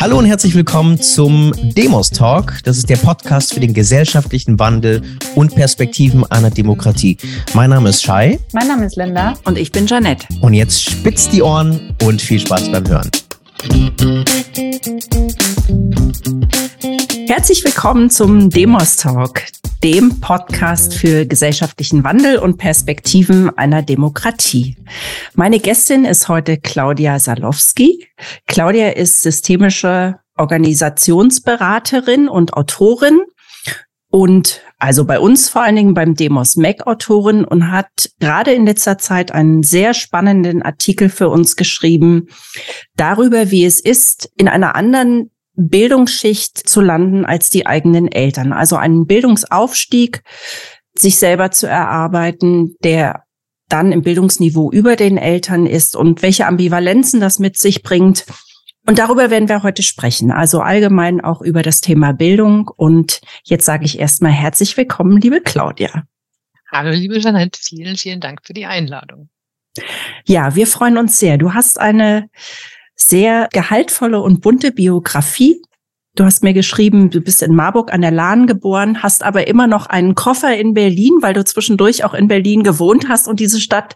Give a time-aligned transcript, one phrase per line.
[0.00, 2.54] Hallo und herzlich willkommen zum Demos Talk.
[2.64, 5.02] Das ist der Podcast für den gesellschaftlichen Wandel
[5.34, 7.18] und Perspektiven einer Demokratie.
[7.52, 8.38] Mein Name ist Shai.
[8.54, 9.34] Mein Name ist Linda.
[9.44, 10.26] Und ich bin Janette.
[10.40, 13.10] Und jetzt spitzt die Ohren und viel Spaß beim Hören.
[17.26, 19.42] Herzlich willkommen zum Demos Talk,
[19.82, 24.76] dem Podcast für gesellschaftlichen Wandel und Perspektiven einer Demokratie.
[25.34, 28.06] Meine Gästin ist heute Claudia Salowski.
[28.46, 33.20] Claudia ist systemische Organisationsberaterin und Autorin
[34.10, 38.66] und also bei uns vor allen Dingen beim Demos Mac Autorin und hat gerade in
[38.66, 42.28] letzter Zeit einen sehr spannenden Artikel für uns geschrieben
[42.96, 48.52] darüber, wie es ist, in einer anderen Bildungsschicht zu landen als die eigenen Eltern.
[48.52, 50.22] Also einen Bildungsaufstieg,
[50.94, 53.24] sich selber zu erarbeiten, der
[53.68, 58.26] dann im Bildungsniveau über den Eltern ist und welche Ambivalenzen das mit sich bringt.
[58.86, 62.68] Und darüber werden wir heute sprechen, also allgemein auch über das Thema Bildung.
[62.68, 66.04] Und jetzt sage ich erstmal herzlich willkommen, liebe Claudia.
[66.72, 69.28] Hallo, liebe Janette, vielen, vielen Dank für die Einladung.
[70.26, 71.38] Ja, wir freuen uns sehr.
[71.38, 72.28] Du hast eine
[73.00, 75.62] sehr gehaltvolle und bunte Biografie.
[76.16, 79.66] Du hast mir geschrieben, du bist in Marburg an der Lahn geboren, hast aber immer
[79.66, 83.60] noch einen Koffer in Berlin, weil du zwischendurch auch in Berlin gewohnt hast und diese
[83.60, 83.94] Stadt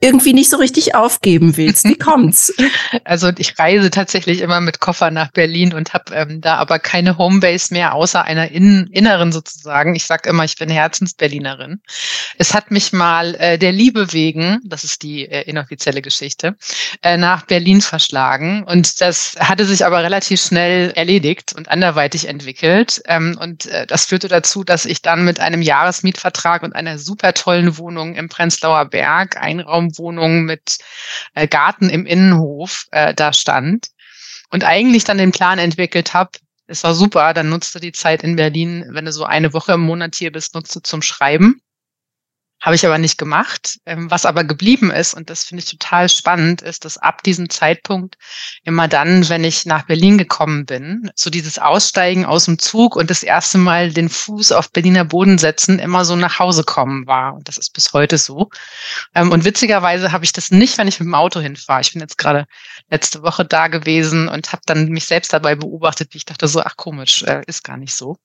[0.00, 1.84] irgendwie nicht so richtig aufgeben willst.
[1.84, 2.54] Wie kommt's?
[3.04, 7.18] Also ich reise tatsächlich immer mit Koffer nach Berlin und habe ähm, da aber keine
[7.18, 9.96] Homebase mehr, außer einer in, inneren sozusagen.
[9.96, 11.80] Ich sage immer, ich bin Herzensberlinerin.
[12.38, 16.54] Es hat mich mal äh, der Liebe wegen, das ist die äh, inoffizielle Geschichte,
[17.02, 18.62] äh, nach Berlin verschlagen.
[18.62, 23.02] Und das hatte sich aber relativ schnell erledigt und anderweitig entwickelt.
[23.06, 27.34] Ähm, und äh, das führte dazu, dass ich dann mit einem Jahresmietvertrag und einer super
[27.34, 30.78] tollen Wohnung im Prenzlauer Berg, Einraum Wohnung mit
[31.34, 33.88] äh, Garten im Innenhof äh, da stand
[34.50, 36.32] und eigentlich dann den Plan entwickelt habe,
[36.66, 39.80] es war super, dann nutzt die Zeit in Berlin, wenn du so eine Woche im
[39.80, 41.62] Monat hier bist, nutzt zum Schreiben.
[42.60, 43.78] Habe ich aber nicht gemacht.
[43.86, 47.50] Ähm, was aber geblieben ist, und das finde ich total spannend, ist, dass ab diesem
[47.50, 48.16] Zeitpunkt
[48.64, 53.10] immer dann, wenn ich nach Berlin gekommen bin, so dieses Aussteigen aus dem Zug und
[53.10, 57.34] das erste Mal den Fuß auf Berliner Boden setzen, immer so nach Hause kommen war.
[57.34, 58.50] Und das ist bis heute so.
[59.14, 61.82] Ähm, und witzigerweise habe ich das nicht, wenn ich mit dem Auto hinfahre.
[61.82, 62.46] Ich bin jetzt gerade
[62.90, 66.60] letzte Woche da gewesen und habe dann mich selbst dabei beobachtet, wie ich dachte so,
[66.62, 68.16] ach komisch, äh, ist gar nicht so.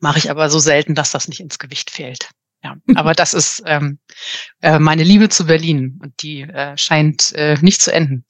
[0.00, 2.30] Mache ich aber so selten, dass das nicht ins Gewicht fehlt.
[2.62, 3.98] Ja, aber das ist ähm,
[4.60, 8.24] äh, meine Liebe zu Berlin und die äh, scheint äh, nicht zu enden.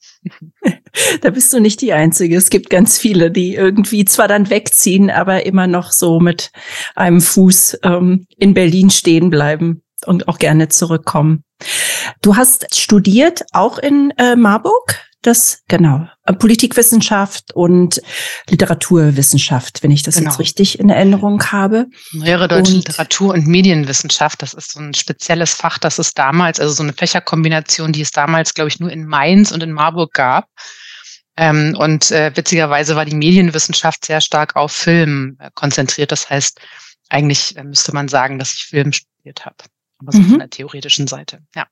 [1.21, 2.35] Da bist du nicht die Einzige.
[2.35, 6.51] Es gibt ganz viele, die irgendwie zwar dann wegziehen, aber immer noch so mit
[6.95, 11.43] einem Fuß ähm, in Berlin stehen bleiben und auch gerne zurückkommen.
[12.21, 15.10] Du hast studiert auch in äh, Marburg?
[15.21, 16.07] Das, genau,
[16.39, 18.01] Politikwissenschaft und
[18.49, 20.29] Literaturwissenschaft, wenn ich das genau.
[20.29, 21.87] jetzt richtig in Erinnerung habe.
[22.11, 26.59] Neuere deutsche und, Literatur- und Medienwissenschaft, das ist so ein spezielles Fach, das es damals,
[26.59, 30.13] also so eine Fächerkombination, die es damals, glaube ich, nur in Mainz und in Marburg
[30.13, 30.47] gab.
[31.37, 36.11] Ähm, und äh, witzigerweise war die Medienwissenschaft sehr stark auf Film äh, konzentriert.
[36.11, 36.59] Das heißt,
[37.09, 39.55] eigentlich äh, müsste man sagen, dass ich Film studiert habe.
[39.99, 40.29] Aber so mhm.
[40.29, 41.67] von der theoretischen Seite, ja.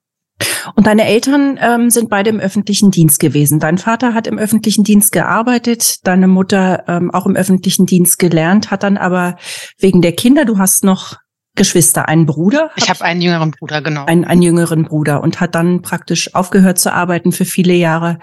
[0.75, 3.59] Und deine Eltern ähm, sind beide im öffentlichen Dienst gewesen.
[3.59, 8.71] Dein Vater hat im öffentlichen Dienst gearbeitet, deine Mutter ähm, auch im öffentlichen Dienst gelernt,
[8.71, 9.37] hat dann aber
[9.77, 11.17] wegen der Kinder, du hast noch
[11.55, 12.71] Geschwister, einen Bruder?
[12.77, 14.05] Ich habe einen jüngeren Bruder, genau.
[14.05, 18.19] Einen, einen jüngeren Bruder und hat dann praktisch aufgehört zu arbeiten für viele Jahre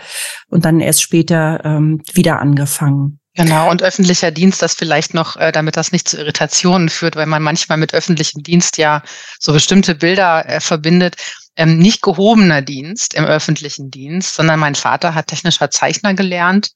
[0.48, 3.20] und dann erst später ähm, wieder angefangen.
[3.34, 7.26] Genau, und öffentlicher Dienst, das vielleicht noch, äh, damit das nicht zu Irritationen führt, weil
[7.26, 9.02] man manchmal mit öffentlichem Dienst ja
[9.38, 11.16] so bestimmte Bilder äh, verbindet
[11.56, 16.70] ähm, nicht gehobener Dienst im öffentlichen Dienst, sondern mein Vater hat technischer Zeichner gelernt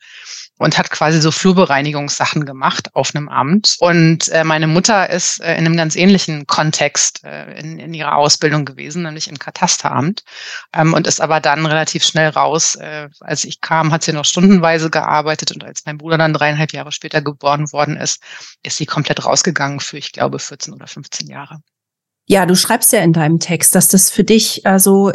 [0.58, 3.76] und hat quasi so Flurbereinigungssachen gemacht auf einem Amt.
[3.80, 8.16] Und äh, meine Mutter ist äh, in einem ganz ähnlichen Kontext äh, in, in ihrer
[8.16, 10.22] Ausbildung gewesen, nämlich im Katasteramt
[10.74, 12.74] ähm, und ist aber dann relativ schnell raus.
[12.74, 16.72] Äh, als ich kam, hat sie noch stundenweise gearbeitet und als mein Bruder dann dreieinhalb
[16.72, 18.22] Jahre später geboren worden ist,
[18.62, 21.60] ist sie komplett rausgegangen für, ich glaube, 14 oder 15 Jahre.
[22.30, 25.10] Ja, du schreibst ja in deinem Text, dass das für dich also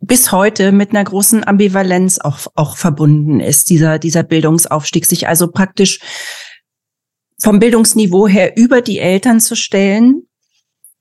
[0.00, 5.48] bis heute mit einer großen Ambivalenz auch, auch verbunden ist, dieser, dieser Bildungsaufstieg, sich also
[5.48, 6.00] praktisch
[7.42, 10.22] vom Bildungsniveau her über die Eltern zu stellen,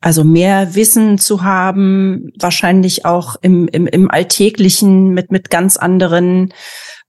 [0.01, 6.53] also mehr Wissen zu haben, wahrscheinlich auch im, im, im Alltäglichen mit, mit ganz anderen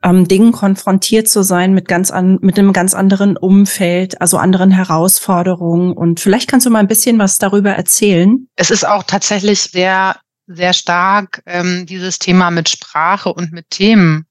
[0.03, 4.71] ähm, Dingen konfrontiert zu sein mit ganz an, mit einem ganz anderen Umfeld, also anderen
[4.71, 5.93] Herausforderungen.
[5.93, 8.49] Und vielleicht kannst du mal ein bisschen was darüber erzählen.
[8.57, 10.17] Es ist auch tatsächlich sehr,
[10.47, 14.27] sehr stark ähm, dieses Thema mit Sprache und mit Themen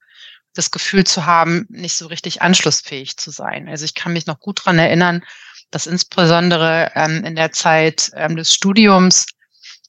[0.53, 3.69] das Gefühl zu haben, nicht so richtig anschlussfähig zu sein.
[3.69, 5.23] Also ich kann mich noch gut dran erinnern,
[5.71, 9.27] dass insbesondere ähm, in der Zeit ähm, des Studiums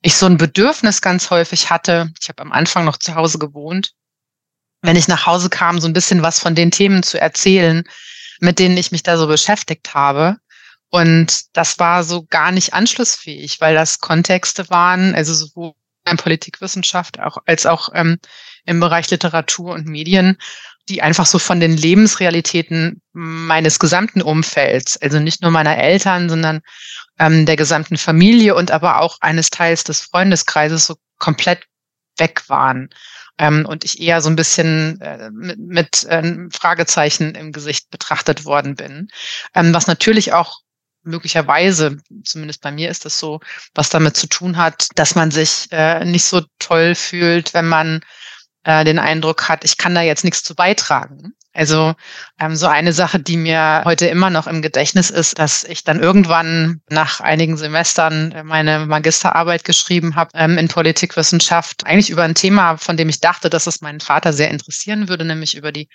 [0.03, 2.13] ich so ein Bedürfnis ganz häufig hatte.
[2.21, 3.93] Ich habe am Anfang noch zu Hause gewohnt.
[4.83, 7.85] Wenn ich nach Hause kam, so ein bisschen was von den Themen zu erzählen,
[8.41, 10.37] mit denen ich mich da so beschäftigt habe.
[10.89, 15.73] Und das war so gar nicht anschlussfähig, weil das Kontexte waren, also sowohl
[16.09, 18.19] in Politikwissenschaft auch, als auch ähm,
[18.65, 20.37] im Bereich Literatur und Medien,
[20.89, 26.63] die einfach so von den Lebensrealitäten meines gesamten Umfelds, also nicht nur meiner Eltern, sondern
[27.19, 31.65] ähm, der gesamten Familie und aber auch eines Teils des Freundeskreises so komplett
[32.17, 32.91] weg waren.
[33.39, 38.45] Ähm, und ich eher so ein bisschen äh, mit, mit äh, Fragezeichen im Gesicht betrachtet
[38.45, 39.09] worden bin.
[39.55, 40.61] Ähm, was natürlich auch
[41.03, 43.41] möglicherweise, zumindest bei mir ist das so,
[43.75, 48.01] was damit zu tun hat, dass man sich äh, nicht so toll fühlt, wenn man
[48.65, 51.35] äh, den Eindruck hat, ich kann da jetzt nichts zu beitragen.
[51.53, 51.95] Also
[52.39, 55.99] ähm, so eine Sache, die mir heute immer noch im Gedächtnis ist, dass ich dann
[55.99, 62.37] irgendwann nach einigen Semestern äh, meine Magisterarbeit geschrieben habe ähm, in Politikwissenschaft, eigentlich über ein
[62.37, 65.89] Thema, von dem ich dachte, dass es meinen Vater sehr interessieren würde, nämlich über die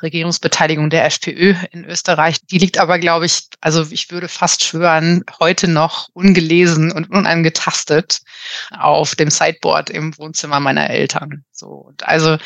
[0.00, 2.38] Regierungsbeteiligung der FPÖ in Österreich.
[2.50, 8.20] Die liegt aber, glaube ich, also ich würde fast schwören, heute noch ungelesen und unangetastet
[8.70, 11.44] auf dem Sideboard im Wohnzimmer meiner Eltern.
[11.52, 12.38] So, also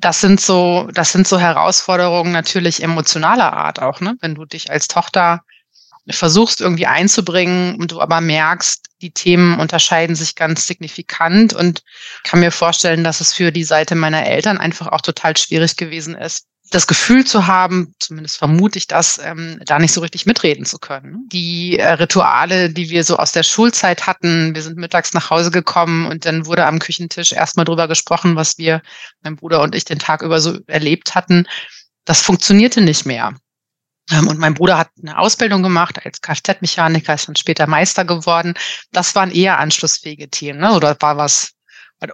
[0.00, 4.16] das sind so, das sind so Herausforderungen natürlich emotionaler Art auch, ne?
[4.20, 5.42] Wenn du dich als Tochter
[6.08, 11.82] versuchst irgendwie einzubringen und du aber merkst, die Themen unterscheiden sich ganz signifikant und
[12.24, 16.14] kann mir vorstellen, dass es für die Seite meiner Eltern einfach auch total schwierig gewesen
[16.14, 20.64] ist, das Gefühl zu haben, zumindest vermute ich das, ähm, da nicht so richtig mitreden
[20.64, 21.28] zu können.
[21.32, 25.50] Die äh, Rituale, die wir so aus der Schulzeit hatten, wir sind mittags nach Hause
[25.50, 28.82] gekommen und dann wurde am Küchentisch erstmal drüber gesprochen, was wir,
[29.22, 31.46] mein Bruder und ich, den Tag über so erlebt hatten.
[32.04, 33.34] Das funktionierte nicht mehr.
[34.12, 38.54] Ähm, und mein Bruder hat eine Ausbildung gemacht als Kfz-Mechaniker, ist dann später Meister geworden.
[38.92, 40.60] Das waren eher anschlussfähige Themen.
[40.60, 40.72] Ne?
[40.72, 41.52] Oder war was was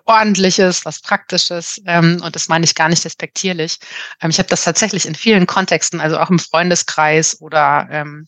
[0.04, 1.80] Ordentliches, was Praktisches.
[1.86, 3.78] Ähm, und das meine ich gar nicht respektierlich.
[4.20, 8.26] Ähm, ich habe das tatsächlich in vielen Kontexten, also auch im Freundeskreis oder ähm,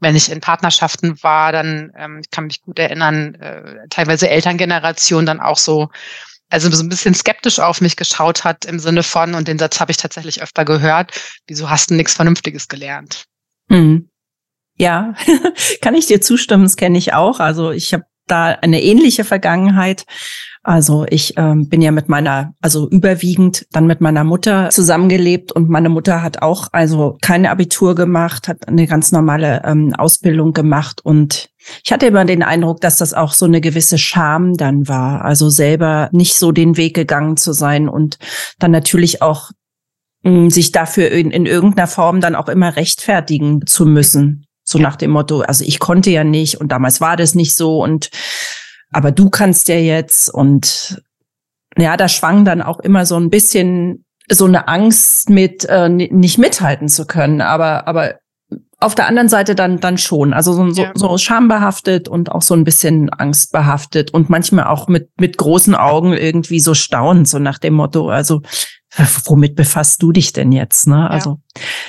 [0.00, 5.26] wenn ich in Partnerschaften war, dann ähm, ich kann mich gut erinnern, äh, teilweise Elterngeneration
[5.26, 5.88] dann auch so,
[6.48, 9.78] also so ein bisschen skeptisch auf mich geschaut hat im Sinne von, und den Satz
[9.78, 11.12] habe ich tatsächlich öfter gehört,
[11.46, 13.24] wieso hast du nichts Vernünftiges gelernt?
[13.68, 14.08] Mhm.
[14.76, 15.14] Ja,
[15.82, 17.38] kann ich dir zustimmen, das kenne ich auch.
[17.38, 20.04] Also ich habe da eine ähnliche Vergangenheit.
[20.62, 25.70] Also ich ähm, bin ja mit meiner, also überwiegend dann mit meiner Mutter zusammengelebt und
[25.70, 31.00] meine Mutter hat auch also kein Abitur gemacht, hat eine ganz normale ähm, Ausbildung gemacht
[31.02, 31.48] und
[31.82, 35.48] ich hatte immer den Eindruck, dass das auch so eine gewisse Scham dann war, also
[35.48, 38.18] selber nicht so den Weg gegangen zu sein und
[38.58, 39.50] dann natürlich auch
[40.24, 44.44] mh, hm, sich dafür in, in irgendeiner Form dann auch immer rechtfertigen zu müssen.
[44.70, 47.82] So nach dem Motto, also ich konnte ja nicht und damals war das nicht so
[47.82, 48.10] und
[48.92, 51.02] aber du kannst ja jetzt und
[51.76, 56.38] ja, da schwang dann auch immer so ein bisschen so eine Angst mit äh, nicht
[56.38, 58.20] mithalten zu können, aber aber
[58.78, 62.54] auf der anderen Seite dann dann schon, also so, so, so schambehaftet und auch so
[62.54, 67.58] ein bisschen angstbehaftet und manchmal auch mit mit großen Augen irgendwie so staunend, so nach
[67.58, 68.40] dem Motto, also
[69.24, 70.86] womit befasst du dich denn jetzt?
[70.86, 70.96] Ne?
[70.96, 71.06] Ja.
[71.08, 71.40] Also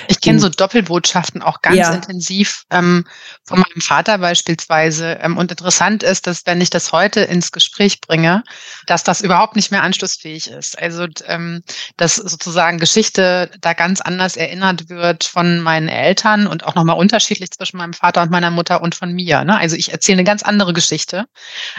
[0.08, 1.92] ich kenne so Doppelbotschaften auch ganz ja.
[1.92, 3.04] intensiv ähm,
[3.44, 5.18] von meinem Vater beispielsweise.
[5.20, 8.42] Ähm, und interessant ist, dass wenn ich das heute ins Gespräch bringe,
[8.86, 10.78] dass das überhaupt nicht mehr anschlussfähig ist.
[10.78, 11.62] Also ähm,
[11.96, 17.50] dass sozusagen Geschichte da ganz anders erinnert wird von meinen Eltern und auch nochmal unterschiedlich
[17.50, 19.44] zwischen meinem Vater und meiner Mutter und von mir.
[19.44, 19.56] Ne?
[19.56, 21.26] Also ich erzähle eine ganz andere Geschichte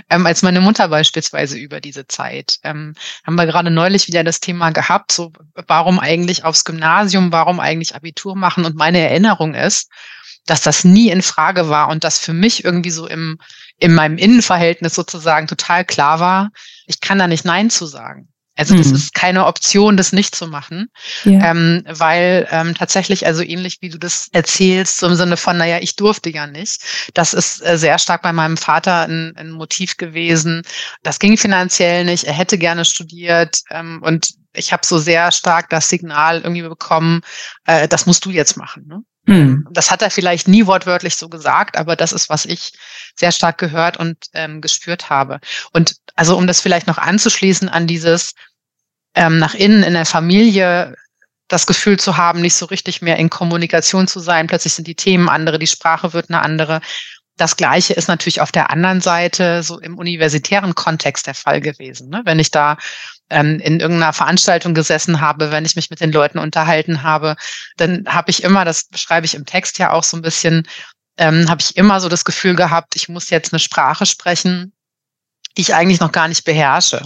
[0.09, 2.57] ähm, als meine Mutter beispielsweise über diese Zeit.
[2.63, 2.93] Ähm,
[3.25, 5.31] haben wir gerade neulich wieder das Thema gehabt so,
[5.67, 8.65] warum eigentlich aufs Gymnasium, warum eigentlich Abitur machen?
[8.65, 9.89] Und meine Erinnerung ist,
[10.45, 13.37] dass das nie in Frage war und das für mich irgendwie so im,
[13.77, 16.49] in meinem Innenverhältnis sozusagen total klar war,
[16.85, 18.32] ich kann da nicht Nein zu sagen.
[18.55, 18.95] Also das mhm.
[18.95, 20.87] ist keine Option, das nicht zu machen,
[21.23, 21.51] ja.
[21.51, 25.79] ähm, weil ähm, tatsächlich, also ähnlich wie du das erzählst, so im Sinne von, naja,
[25.81, 26.81] ich durfte ja nicht.
[27.15, 30.61] Das ist äh, sehr stark bei meinem Vater ein, ein Motiv gewesen.
[31.01, 32.25] Das ging finanziell nicht.
[32.25, 37.21] Er hätte gerne studiert ähm, und ich habe so sehr stark das Signal irgendwie bekommen,
[37.65, 38.85] äh, das musst du jetzt machen.
[38.87, 39.03] Ne?
[39.25, 39.67] Hm.
[39.71, 42.73] Das hat er vielleicht nie wortwörtlich so gesagt, aber das ist, was ich
[43.15, 45.39] sehr stark gehört und ähm, gespürt habe.
[45.71, 48.33] Und also um das vielleicht noch anzuschließen an dieses
[49.15, 50.95] ähm, nach innen in der Familie
[51.47, 54.47] das Gefühl zu haben, nicht so richtig mehr in Kommunikation zu sein.
[54.47, 56.81] Plötzlich sind die Themen andere, die Sprache wird eine andere.
[57.37, 62.09] Das Gleiche ist natürlich auf der anderen Seite so im universitären Kontext der Fall gewesen.
[62.09, 62.21] Ne?
[62.25, 62.77] Wenn ich da
[63.29, 67.35] ähm, in irgendeiner Veranstaltung gesessen habe, wenn ich mich mit den Leuten unterhalten habe,
[67.77, 70.67] dann habe ich immer, das beschreibe ich im Text ja auch so ein bisschen,
[71.17, 74.73] ähm, habe ich immer so das Gefühl gehabt, ich muss jetzt eine Sprache sprechen,
[75.57, 77.01] die ich eigentlich noch gar nicht beherrsche.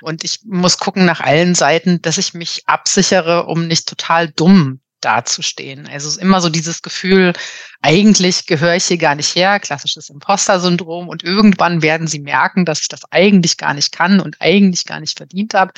[0.00, 4.80] Und ich muss gucken nach allen Seiten, dass ich mich absichere, um nicht total dumm
[5.00, 5.88] dazustehen.
[5.88, 7.32] Also es ist immer so dieses Gefühl,
[7.80, 12.80] eigentlich gehöre ich hier gar nicht her, klassisches Imposter-Syndrom und irgendwann werden sie merken, dass
[12.80, 15.72] ich das eigentlich gar nicht kann und eigentlich gar nicht verdient habe.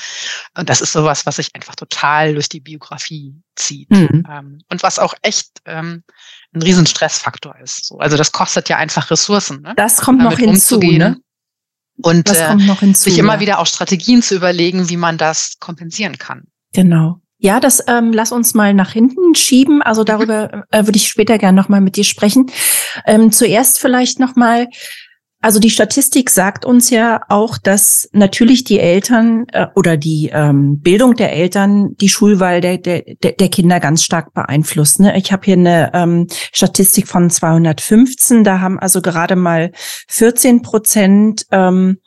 [0.57, 3.89] Und das ist sowas, was sich einfach total durch die Biografie zieht.
[3.91, 4.25] Mhm.
[4.29, 6.03] Ähm, und was auch echt ähm,
[6.53, 7.93] ein riesen Stressfaktor ist.
[7.99, 9.61] also das kostet ja einfach Ressourcen.
[9.61, 9.73] Ne?
[9.75, 11.17] Das kommt noch hinzu, ne?
[12.03, 13.39] Und äh, hinzu, sich immer ja.
[13.39, 16.45] wieder auch Strategien zu überlegen, wie man das kompensieren kann.
[16.73, 17.21] Genau.
[17.43, 19.81] Ja, das ähm, lass uns mal nach hinten schieben.
[19.81, 22.51] Also darüber äh, würde ich später gerne noch mal mit dir sprechen.
[23.07, 24.67] Ähm, zuerst vielleicht noch mal.
[25.43, 30.81] Also die Statistik sagt uns ja auch, dass natürlich die Eltern äh, oder die ähm,
[30.81, 34.99] Bildung der Eltern die Schulwahl der, der, der Kinder ganz stark beeinflusst.
[34.99, 35.17] Ne?
[35.17, 38.43] Ich habe hier eine ähm, Statistik von 215.
[38.43, 39.71] Da haben also gerade mal
[40.09, 41.97] 14 Prozent ähm,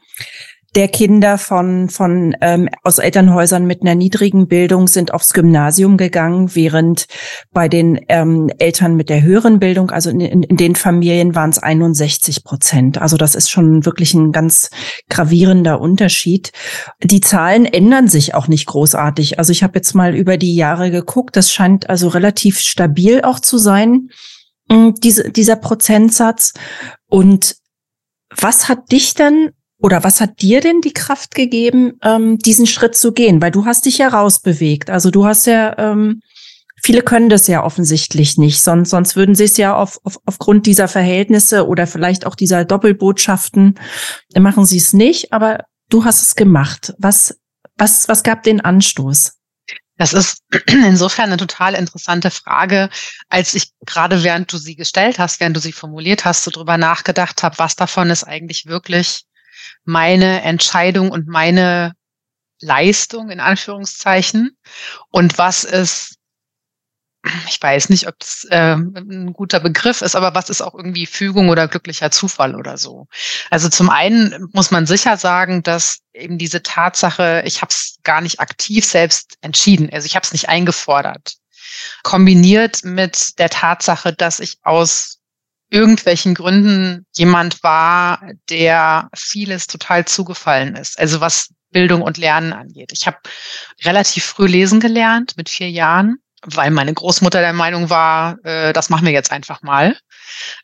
[0.74, 6.54] der Kinder von, von ähm, aus Elternhäusern mit einer niedrigen Bildung sind aufs Gymnasium gegangen,
[6.54, 7.06] während
[7.52, 11.58] bei den ähm, Eltern mit der höheren Bildung, also in, in, den Familien waren es
[11.58, 12.98] 61 Prozent.
[12.98, 14.70] Also das ist schon wirklich ein ganz
[15.08, 16.50] gravierender Unterschied.
[17.02, 19.38] Die Zahlen ändern sich auch nicht großartig.
[19.38, 21.36] Also ich habe jetzt mal über die Jahre geguckt.
[21.36, 24.08] Das scheint also relativ stabil auch zu sein,
[24.68, 26.52] mm, diese, dieser Prozentsatz.
[27.08, 27.56] Und
[28.36, 32.96] was hat dich dann oder was hat dir denn die Kraft gegeben, ähm, diesen Schritt
[32.96, 33.42] zu gehen?
[33.42, 34.88] Weil du hast dich ja rausbewegt.
[34.90, 36.20] Also du hast ja, ähm,
[36.82, 40.66] viele können das ja offensichtlich nicht, sonst, sonst würden sie es ja auf, auf, aufgrund
[40.66, 43.78] dieser Verhältnisse oder vielleicht auch dieser Doppelbotschaften,
[44.38, 46.94] machen sie es nicht, aber du hast es gemacht.
[46.98, 47.38] Was,
[47.76, 49.32] was, was gab den Anstoß?
[49.96, 52.90] Das ist insofern eine total interessante Frage,
[53.28, 56.78] als ich gerade während du sie gestellt hast, während du sie formuliert hast, so drüber
[56.78, 59.24] nachgedacht habe, was davon ist eigentlich wirklich
[59.84, 61.92] meine Entscheidung und meine
[62.60, 64.56] Leistung in Anführungszeichen
[65.10, 66.16] und was ist,
[67.48, 71.06] ich weiß nicht, ob es äh, ein guter Begriff ist, aber was ist auch irgendwie
[71.06, 73.06] Fügung oder glücklicher Zufall oder so.
[73.50, 78.20] Also zum einen muss man sicher sagen, dass eben diese Tatsache, ich habe es gar
[78.20, 81.34] nicht aktiv selbst entschieden, also ich habe es nicht eingefordert,
[82.02, 85.20] kombiniert mit der Tatsache, dass ich aus
[85.74, 90.98] irgendwelchen Gründen jemand war, der vieles total zugefallen ist.
[90.98, 92.92] Also was Bildung und Lernen angeht.
[92.92, 93.18] Ich habe
[93.84, 98.88] relativ früh lesen gelernt, mit vier Jahren, weil meine Großmutter der Meinung war, äh, das
[98.88, 99.96] machen wir jetzt einfach mal.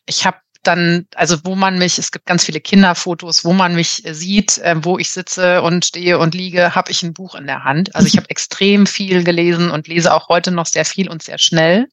[0.05, 4.03] Ich habe dann, also wo man mich, es gibt ganz viele Kinderfotos, wo man mich
[4.11, 7.65] sieht, äh, wo ich sitze und stehe und liege, habe ich ein Buch in der
[7.65, 7.93] Hand.
[7.95, 11.39] Also ich habe extrem viel gelesen und lese auch heute noch sehr viel und sehr
[11.39, 11.87] schnell.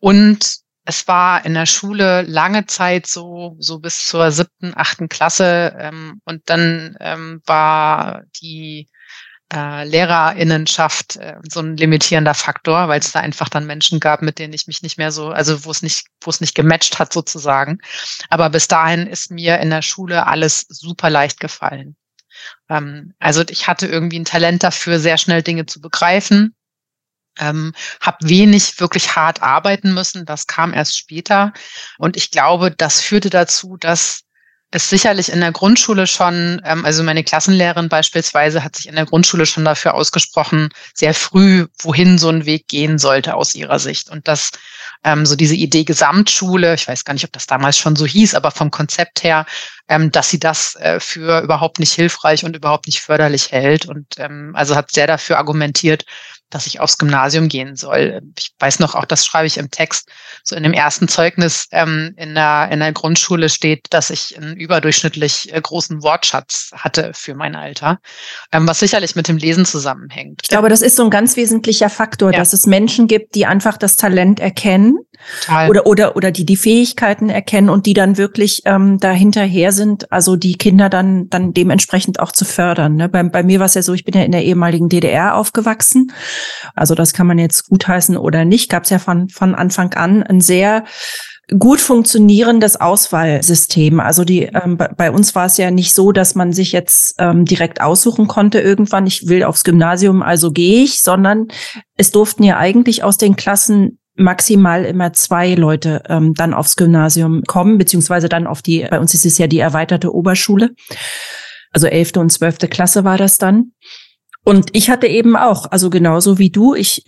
[0.00, 0.59] Und
[0.90, 5.76] es war in der Schule lange Zeit so, so bis zur siebten, achten Klasse.
[5.78, 8.88] Ähm, und dann ähm, war die
[9.54, 14.40] äh, Lehrerinnenschaft äh, so ein limitierender Faktor, weil es da einfach dann Menschen gab, mit
[14.40, 17.12] denen ich mich nicht mehr so, also wo es nicht, wo es nicht gematcht hat
[17.12, 17.78] sozusagen.
[18.28, 21.94] Aber bis dahin ist mir in der Schule alles super leicht gefallen.
[22.68, 26.56] Ähm, also ich hatte irgendwie ein Talent dafür, sehr schnell Dinge zu begreifen
[27.40, 30.24] ähm, habe wenig wirklich hart arbeiten müssen.
[30.24, 31.52] Das kam erst später.
[31.98, 34.24] Und ich glaube, das führte dazu, dass
[34.72, 39.06] es sicherlich in der Grundschule schon, ähm, also meine Klassenlehrerin beispielsweise hat sich in der
[39.06, 44.10] Grundschule schon dafür ausgesprochen, sehr früh, wohin so ein Weg gehen sollte aus ihrer Sicht.
[44.10, 44.50] Und dass
[45.02, 48.34] ähm, so diese Idee Gesamtschule, ich weiß gar nicht, ob das damals schon so hieß,
[48.34, 49.44] aber vom Konzept her,
[49.88, 53.86] ähm, dass sie das äh, für überhaupt nicht hilfreich und überhaupt nicht förderlich hält.
[53.86, 56.04] Und ähm, also hat sehr dafür argumentiert,
[56.50, 58.20] dass ich aufs Gymnasium gehen soll.
[58.38, 60.08] Ich weiß noch, auch das schreibe ich im Text,
[60.42, 64.56] so in dem ersten Zeugnis ähm, in, der, in der Grundschule steht, dass ich einen
[64.56, 67.98] überdurchschnittlich äh, großen Wortschatz hatte für mein Alter,
[68.52, 70.40] ähm, was sicherlich mit dem Lesen zusammenhängt.
[70.42, 72.38] Ich glaube, das ist so ein ganz wesentlicher Faktor, ja.
[72.38, 74.98] dass es Menschen gibt, die einfach das Talent erkennen
[75.42, 75.70] Total.
[75.70, 80.36] oder oder oder die die Fähigkeiten erkennen und die dann wirklich ähm, dahinterher sind, also
[80.36, 82.96] die Kinder dann dann dementsprechend auch zu fördern.
[82.96, 83.08] Ne?
[83.08, 86.10] Bei, bei mir war es ja so, ich bin ja in der ehemaligen DDR aufgewachsen
[86.74, 88.70] also das kann man jetzt gutheißen oder nicht.
[88.70, 90.84] Gab es ja von, von Anfang an ein sehr
[91.58, 93.98] gut funktionierendes Auswahlsystem.
[93.98, 97.44] Also die ähm, bei uns war es ja nicht so, dass man sich jetzt ähm,
[97.44, 101.48] direkt aussuchen konnte irgendwann, ich will aufs Gymnasium, also gehe ich, sondern
[101.96, 107.42] es durften ja eigentlich aus den Klassen maximal immer zwei Leute ähm, dann aufs Gymnasium
[107.46, 110.70] kommen, beziehungsweise dann auf die, bei uns ist es ja die erweiterte Oberschule.
[111.72, 113.72] Also elfte und zwölfte Klasse war das dann.
[114.44, 117.04] Und ich hatte eben auch, also genauso wie du, ich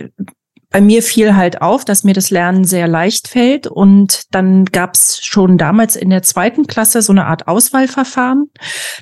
[0.73, 3.67] bei mir fiel halt auf, dass mir das Lernen sehr leicht fällt.
[3.67, 8.47] Und dann gab es schon damals in der zweiten Klasse so eine Art Auswahlverfahren.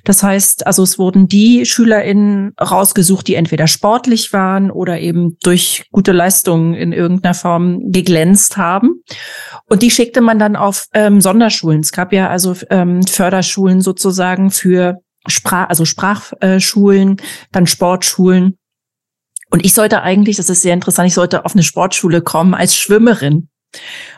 [0.04, 5.84] Das heißt, also es wurden die SchülerInnen rausgesucht, die entweder sportlich waren oder eben durch
[5.92, 9.02] gute Leistungen in irgendeiner Form geglänzt haben.
[9.68, 11.80] Und die schickte man dann auf ähm, Sonderschulen.
[11.80, 14.96] Es gab ja also ähm, Förderschulen sozusagen für
[15.26, 17.18] Sprach, also Sprachschulen,
[17.52, 18.56] dann Sportschulen.
[19.50, 22.76] Und ich sollte eigentlich, das ist sehr interessant, ich sollte auf eine Sportschule kommen als
[22.76, 23.48] Schwimmerin.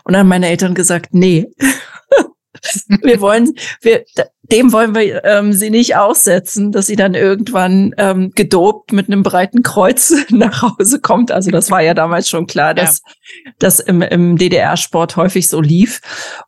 [0.04, 1.48] Und dann haben meine Eltern gesagt, nee,
[3.02, 4.04] wir wollen, wir,
[4.42, 9.22] dem wollen wir ähm, sie nicht aussetzen, dass sie dann irgendwann ähm, gedopt mit einem
[9.22, 11.32] breiten Kreuz nach Hause kommt.
[11.32, 13.00] Also das war ja damals schon klar, dass
[13.44, 13.52] ja.
[13.58, 16.00] das im, im DDR-Sport häufig so lief.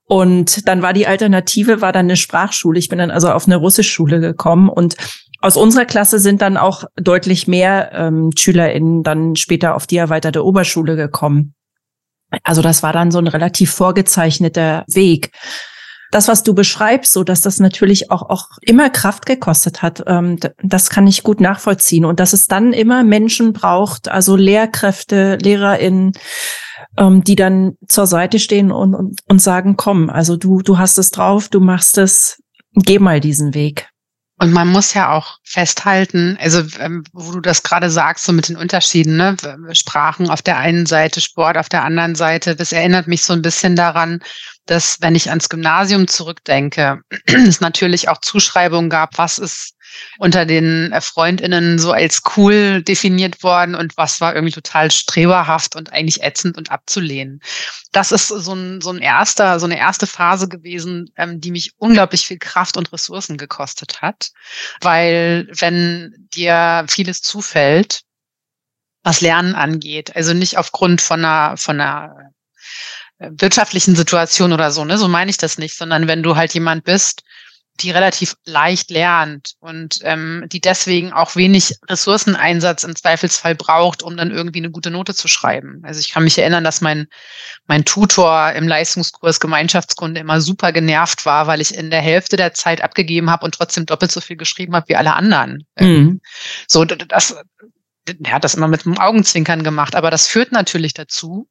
[0.04, 2.78] Und dann war die Alternative, war dann eine Sprachschule.
[2.78, 4.96] Ich bin dann also auf eine Russischschule gekommen und
[5.44, 10.42] aus unserer Klasse sind dann auch deutlich mehr ähm, SchülerInnen dann später auf die erweiterte
[10.42, 11.54] Oberschule gekommen.
[12.44, 15.32] Also das war dann so ein relativ vorgezeichneter Weg.
[16.10, 20.38] Das, was du beschreibst, so dass das natürlich auch, auch immer Kraft gekostet hat, ähm,
[20.62, 22.06] das kann ich gut nachvollziehen.
[22.06, 26.12] Und dass es dann immer Menschen braucht, also Lehrkräfte, LehrerInnen,
[26.96, 30.96] ähm, die dann zur Seite stehen und, und, und sagen, komm, also du, du hast
[30.96, 33.90] es drauf, du machst es, geh mal diesen Weg.
[34.36, 38.48] Und man muss ja auch festhalten, also ähm, wo du das gerade sagst, so mit
[38.48, 39.36] den Unterschieden, ne?
[39.72, 43.42] Sprachen auf der einen Seite, Sport auf der anderen Seite, das erinnert mich so ein
[43.42, 44.20] bisschen daran,
[44.66, 49.73] dass wenn ich ans Gymnasium zurückdenke, es natürlich auch Zuschreibungen gab, was ist
[50.18, 55.92] unter den Freundinnen so als cool definiert worden und was war irgendwie total streberhaft und
[55.92, 57.40] eigentlich ätzend und abzulehnen.
[57.92, 61.72] Das ist so ein, so ein erster, so eine erste Phase gewesen, ähm, die mich
[61.76, 64.30] unglaublich viel Kraft und Ressourcen gekostet hat,
[64.80, 68.02] weil wenn dir vieles zufällt,
[69.02, 72.32] was Lernen angeht, also nicht aufgrund von einer, von einer
[73.18, 76.54] äh, wirtschaftlichen Situation oder so, ne, so meine ich das nicht, sondern wenn du halt
[76.54, 77.22] jemand bist,
[77.80, 84.16] die relativ leicht lernt und ähm, die deswegen auch wenig Ressourceneinsatz im Zweifelsfall braucht, um
[84.16, 85.82] dann irgendwie eine gute Note zu schreiben.
[85.82, 87.08] Also ich kann mich erinnern, dass mein,
[87.66, 92.54] mein Tutor im Leistungskurs Gemeinschaftskunde immer super genervt war, weil ich in der Hälfte der
[92.54, 95.66] Zeit abgegeben habe und trotzdem doppelt so viel geschrieben habe wie alle anderen.
[95.76, 96.20] Ähm, mhm.
[96.68, 97.34] So, das,
[98.06, 101.48] der hat das immer mit einem Augenzwinkern gemacht, aber das führt natürlich dazu,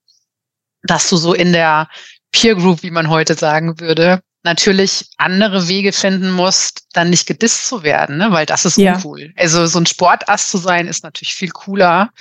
[0.83, 1.89] dass du so in der
[2.31, 7.65] Peer Group, wie man heute sagen würde, natürlich andere Wege finden musst, dann nicht gedisst
[7.67, 8.31] zu werden, ne?
[8.31, 8.95] weil das ist ja.
[8.95, 9.33] uncool.
[9.37, 12.11] Also so ein Sportass zu sein, ist natürlich viel cooler,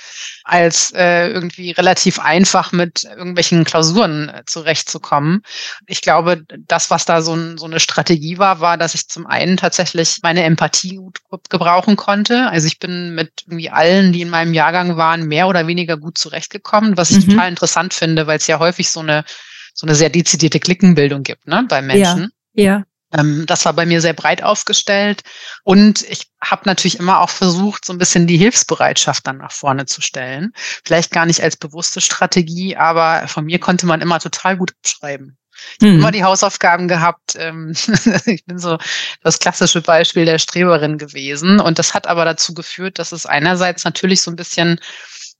[0.43, 5.43] als äh, irgendwie relativ einfach mit irgendwelchen Klausuren äh, zurechtzukommen.
[5.85, 9.27] Ich glaube, das, was da so, ein, so eine Strategie war, war, dass ich zum
[9.27, 12.49] einen tatsächlich meine Empathie gut gebrauchen konnte.
[12.49, 16.17] Also ich bin mit irgendwie allen, die in meinem Jahrgang waren, mehr oder weniger gut
[16.17, 17.31] zurechtgekommen, was ich mhm.
[17.31, 19.25] total interessant finde, weil es ja häufig so eine
[19.73, 22.31] so eine sehr dezidierte Klickenbildung gibt, ne, bei Menschen.
[22.53, 22.63] Ja.
[22.63, 22.83] ja.
[23.13, 25.21] Ähm, das war bei mir sehr breit aufgestellt.
[25.63, 29.85] Und ich habe natürlich immer auch versucht, so ein bisschen die Hilfsbereitschaft dann nach vorne
[29.85, 30.51] zu stellen.
[30.55, 35.37] Vielleicht gar nicht als bewusste Strategie, aber von mir konnte man immer total gut abschreiben.
[35.79, 37.35] Ich habe immer die Hausaufgaben gehabt.
[37.37, 37.73] Ähm,
[38.25, 38.77] ich bin so
[39.21, 41.59] das klassische Beispiel der Streberin gewesen.
[41.59, 44.79] Und das hat aber dazu geführt, dass es einerseits natürlich so ein bisschen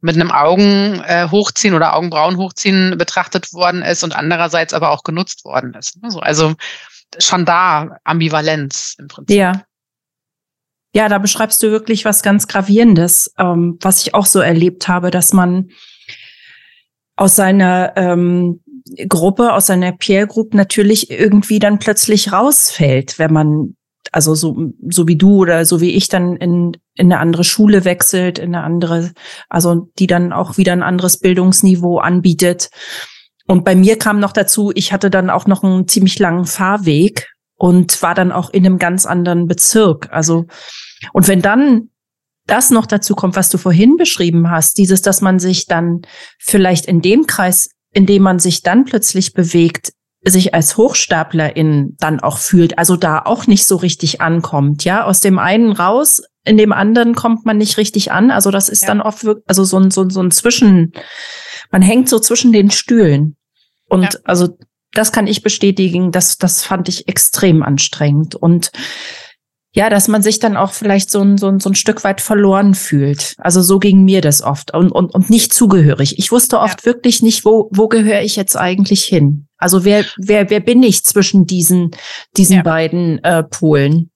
[0.04, 5.04] mit einem Augen äh, hochziehen oder Augenbrauen hochziehen betrachtet worden ist und andererseits aber auch
[5.04, 5.98] genutzt worden ist.
[6.02, 6.56] Also, also
[7.20, 9.38] schon da Ambivalenz im Prinzip.
[9.38, 9.64] Ja.
[10.94, 15.10] Ja, da beschreibst du wirklich was ganz Gravierendes, ähm, was ich auch so erlebt habe,
[15.10, 15.70] dass man
[17.16, 18.62] aus seiner ähm,
[19.08, 23.76] Gruppe, aus seiner Peer Group natürlich irgendwie dann plötzlich rausfällt, wenn man
[24.12, 27.86] also so, so wie du oder so wie ich dann in, in eine andere Schule
[27.86, 29.12] wechselt, in eine andere,
[29.50, 32.70] also die dann auch wieder ein anderes Bildungsniveau anbietet.
[33.48, 37.28] Und bei mir kam noch dazu, ich hatte dann auch noch einen ziemlich langen Fahrweg
[37.56, 40.10] und war dann auch in einem ganz anderen Bezirk.
[40.12, 40.46] Also,
[41.14, 41.90] und wenn dann
[42.46, 46.02] das noch dazu kommt, was du vorhin beschrieben hast, dieses, dass man sich dann
[46.40, 49.94] vielleicht in dem Kreis, in dem man sich dann plötzlich bewegt,
[50.26, 55.20] sich als Hochstaplerin dann auch fühlt, also da auch nicht so richtig ankommt, ja, aus
[55.20, 58.88] dem einen raus, in dem anderen kommt man nicht richtig an, also das ist ja.
[58.88, 60.94] dann oft wirklich, also so ein, so, ein so ein Zwischen,
[61.72, 63.36] man hängt so zwischen den Stühlen
[63.90, 64.20] und ja.
[64.24, 64.58] also
[64.94, 68.72] das kann ich bestätigen, das, das fand ich extrem anstrengend und
[69.76, 72.22] Ja, dass man sich dann auch vielleicht so ein, so ein, so ein Stück weit
[72.22, 73.34] verloren fühlt.
[73.40, 76.20] Also so ging mir das oft und, und, und nicht zugehörig.
[76.20, 76.86] Ich wusste oft ja.
[76.86, 79.48] wirklich nicht, wo, wo gehöre ich jetzt eigentlich hin?
[79.64, 81.92] Also wer, wer, wer bin ich zwischen diesen,
[82.36, 82.62] diesen ja.
[82.64, 84.12] beiden äh, Polen?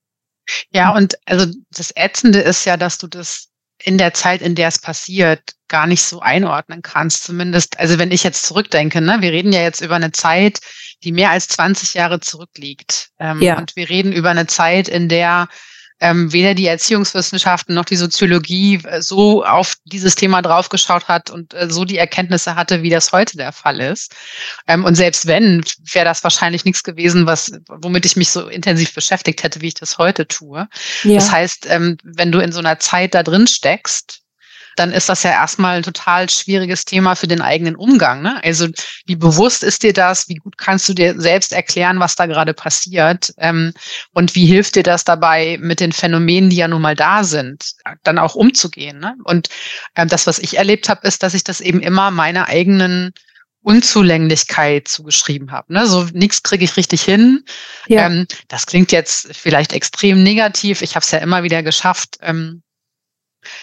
[0.71, 3.47] Ja, und also das Ätzende ist ja, dass du das
[3.81, 7.23] in der Zeit, in der es passiert, gar nicht so einordnen kannst.
[7.23, 10.59] Zumindest, also wenn ich jetzt zurückdenke, ne, wir reden ja jetzt über eine Zeit,
[11.03, 13.09] die mehr als 20 Jahre zurückliegt.
[13.19, 13.57] Ähm, ja.
[13.57, 15.47] Und wir reden über eine Zeit, in der
[15.99, 21.53] ähm, weder die Erziehungswissenschaften noch die Soziologie äh, so auf dieses Thema draufgeschaut hat und
[21.53, 24.15] äh, so die Erkenntnisse hatte, wie das heute der Fall ist.
[24.67, 28.93] Ähm, und selbst wenn, wäre das wahrscheinlich nichts gewesen, was, womit ich mich so intensiv
[28.93, 30.67] beschäftigt hätte, wie ich das heute tue.
[31.03, 31.15] Ja.
[31.15, 34.21] Das heißt, ähm, wenn du in so einer Zeit da drin steckst,
[34.77, 38.21] dann ist das ja erstmal ein total schwieriges Thema für den eigenen Umgang.
[38.21, 38.41] Ne?
[38.43, 38.67] Also
[39.05, 40.29] wie bewusst ist dir das?
[40.29, 43.33] Wie gut kannst du dir selbst erklären, was da gerade passiert?
[43.37, 43.73] Ähm,
[44.13, 47.73] und wie hilft dir das dabei, mit den Phänomenen, die ja nun mal da sind,
[48.03, 48.99] dann auch umzugehen?
[48.99, 49.15] Ne?
[49.23, 49.49] Und
[49.95, 53.13] ähm, das, was ich erlebt habe, ist, dass ich das eben immer meiner eigenen
[53.63, 55.73] Unzulänglichkeit zugeschrieben habe.
[55.73, 55.87] Ne?
[55.87, 57.43] So nichts kriege ich richtig hin.
[57.87, 58.05] Ja.
[58.05, 60.81] Ähm, das klingt jetzt vielleicht extrem negativ.
[60.81, 62.61] Ich habe es ja immer wieder geschafft, ähm,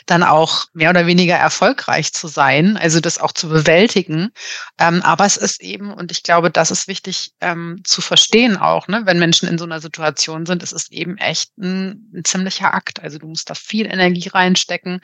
[0.06, 4.30] dann auch mehr oder weniger erfolgreich zu sein, also das auch zu bewältigen.
[4.78, 8.88] Ähm, aber es ist eben, und ich glaube, das ist wichtig ähm, zu verstehen auch,
[8.88, 12.74] ne, wenn Menschen in so einer Situation sind, es ist eben echt ein, ein ziemlicher
[12.74, 13.02] Akt.
[13.02, 15.00] Also du musst da viel Energie reinstecken.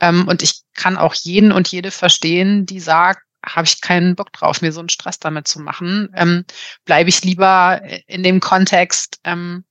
[0.00, 4.32] Ähm, und ich kann auch jeden und jede verstehen, die sagt, habe ich keinen Bock
[4.32, 6.08] drauf, mir so einen Stress damit zu machen.
[6.14, 6.44] Ähm,
[6.84, 9.64] Bleibe ich lieber in dem Kontext, ähm,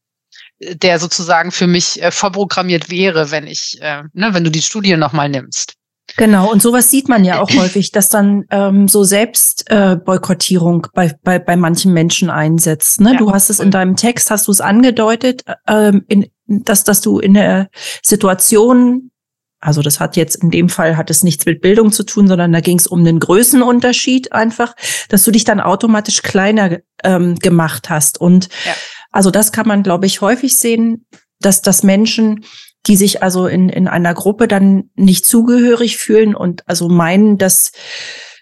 [0.76, 4.98] der sozusagen für mich äh, vorprogrammiert wäre, wenn ich, äh, ne, wenn du die Studie
[4.98, 5.76] nochmal nimmst.
[6.18, 11.16] Genau, und sowas sieht man ja auch häufig, dass dann ähm, so Selbstboykottierung äh, bei,
[11.24, 13.02] bei, bei manchen Menschen einsetzt.
[13.02, 13.14] Ne?
[13.14, 17.02] Ja, du hast es in deinem Text, hast du es angedeutet, äh, in, dass, dass
[17.02, 17.70] du in der
[18.04, 19.12] Situation,
[19.60, 22.52] also das hat jetzt in dem Fall hat es nichts mit Bildung zu tun, sondern
[22.52, 24.76] da ging es um einen Größenunterschied einfach,
[25.10, 28.20] dass du dich dann automatisch kleiner ähm, gemacht hast.
[28.20, 28.74] Und ja
[29.14, 31.06] also das kann man, glaube ich, häufig sehen,
[31.40, 32.44] dass, dass Menschen,
[32.88, 37.72] die sich also in, in einer Gruppe dann nicht zugehörig fühlen und also meinen, dass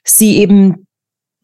[0.03, 0.87] sie eben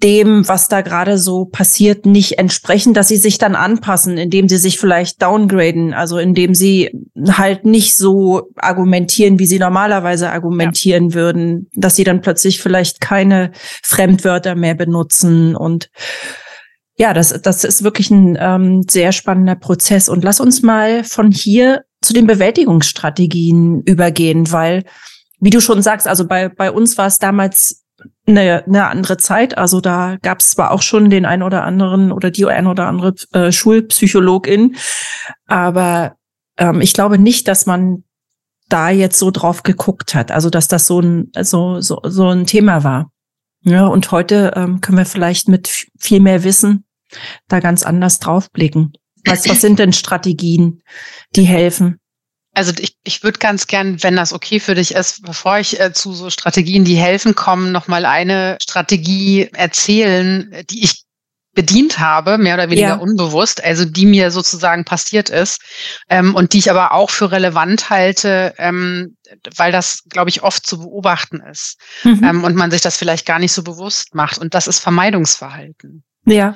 [0.04, 4.58] dem, was da gerade so passiert, nicht entsprechen, dass sie sich dann anpassen, indem sie
[4.58, 6.92] sich vielleicht downgraden, also indem sie
[7.30, 11.16] halt nicht so argumentieren, wie sie normalerweise argumentieren ja.
[11.16, 13.52] würden, dass sie dann plötzlich vielleicht keine
[13.84, 15.90] Fremdwörter mehr benutzen und
[16.98, 20.10] ja, das, das ist wirklich ein ähm, sehr spannender Prozess.
[20.10, 24.84] Und lass uns mal von hier zu den Bewältigungsstrategien übergehen, weil,
[25.40, 27.86] wie du schon sagst, also bei, bei uns war es damals
[28.26, 29.58] eine, eine andere Zeit.
[29.58, 32.88] Also da gab es zwar auch schon den ein oder anderen oder die ein oder
[32.88, 34.76] andere äh, Schulpsychologin,
[35.46, 36.16] aber
[36.58, 38.04] ähm, ich glaube nicht, dass man
[38.70, 40.32] da jetzt so drauf geguckt hat.
[40.32, 43.12] Also dass das so ein so so, so ein Thema war.
[43.62, 46.87] Ja, und heute ähm, können wir vielleicht mit viel mehr Wissen
[47.48, 48.94] da ganz anders draufblicken.
[49.26, 50.82] Was, was sind denn Strategien,
[51.36, 52.00] die helfen?
[52.54, 55.94] Also ich, ich würde ganz gern, wenn das okay für dich ist, bevor ich äh,
[55.94, 61.04] zu so Strategien, die helfen, komme, nochmal eine Strategie erzählen, die ich
[61.58, 62.96] bedient habe, mehr oder weniger ja.
[62.96, 65.60] unbewusst, also die mir sozusagen passiert ist
[66.08, 69.18] ähm, und die ich aber auch für relevant halte, ähm,
[69.56, 72.24] weil das, glaube ich, oft zu beobachten ist mhm.
[72.24, 74.38] ähm, und man sich das vielleicht gar nicht so bewusst macht.
[74.38, 76.04] Und das ist Vermeidungsverhalten.
[76.26, 76.56] Ja.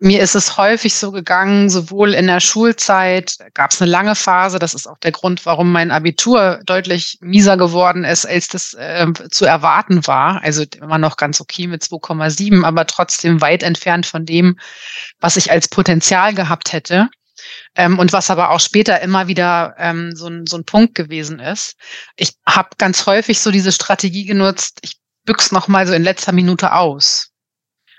[0.00, 4.60] Mir ist es häufig so gegangen, sowohl in der Schulzeit gab es eine lange Phase,
[4.60, 9.06] das ist auch der Grund, warum mein Abitur deutlich mieser geworden ist, als das äh,
[9.30, 10.42] zu erwarten war.
[10.42, 14.58] Also immer noch ganz okay mit 2,7, aber trotzdem weit entfernt von dem,
[15.18, 17.08] was ich als Potenzial gehabt hätte.
[17.74, 21.38] Ähm, und was aber auch später immer wieder ähm, so, ein, so ein Punkt gewesen
[21.38, 21.76] ist.
[22.16, 26.32] Ich habe ganz häufig so diese Strategie genutzt, ich büchs noch mal so in letzter
[26.32, 27.32] Minute aus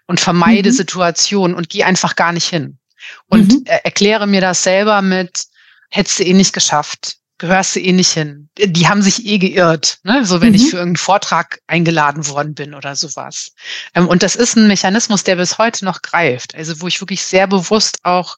[0.10, 0.74] und vermeide mhm.
[0.74, 2.80] Situationen und gehe einfach gar nicht hin.
[3.28, 3.63] Und mhm.
[3.65, 5.45] erkläre mir das selber mit,
[5.91, 8.50] hättest du eh nicht geschafft, gehörst du eh nicht hin.
[8.58, 10.26] Die haben sich eh geirrt, ne?
[10.26, 10.56] so wenn mhm.
[10.56, 13.52] ich für irgendeinen Vortrag eingeladen worden bin oder sowas.
[13.93, 16.56] Ähm, und das ist ein Mechanismus, der bis heute noch greift.
[16.56, 18.36] Also wo ich wirklich sehr bewusst auch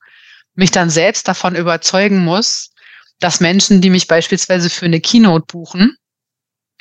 [0.55, 2.71] mich dann selbst davon überzeugen muss,
[3.21, 5.95] dass Menschen, die mich beispielsweise für eine Keynote buchen,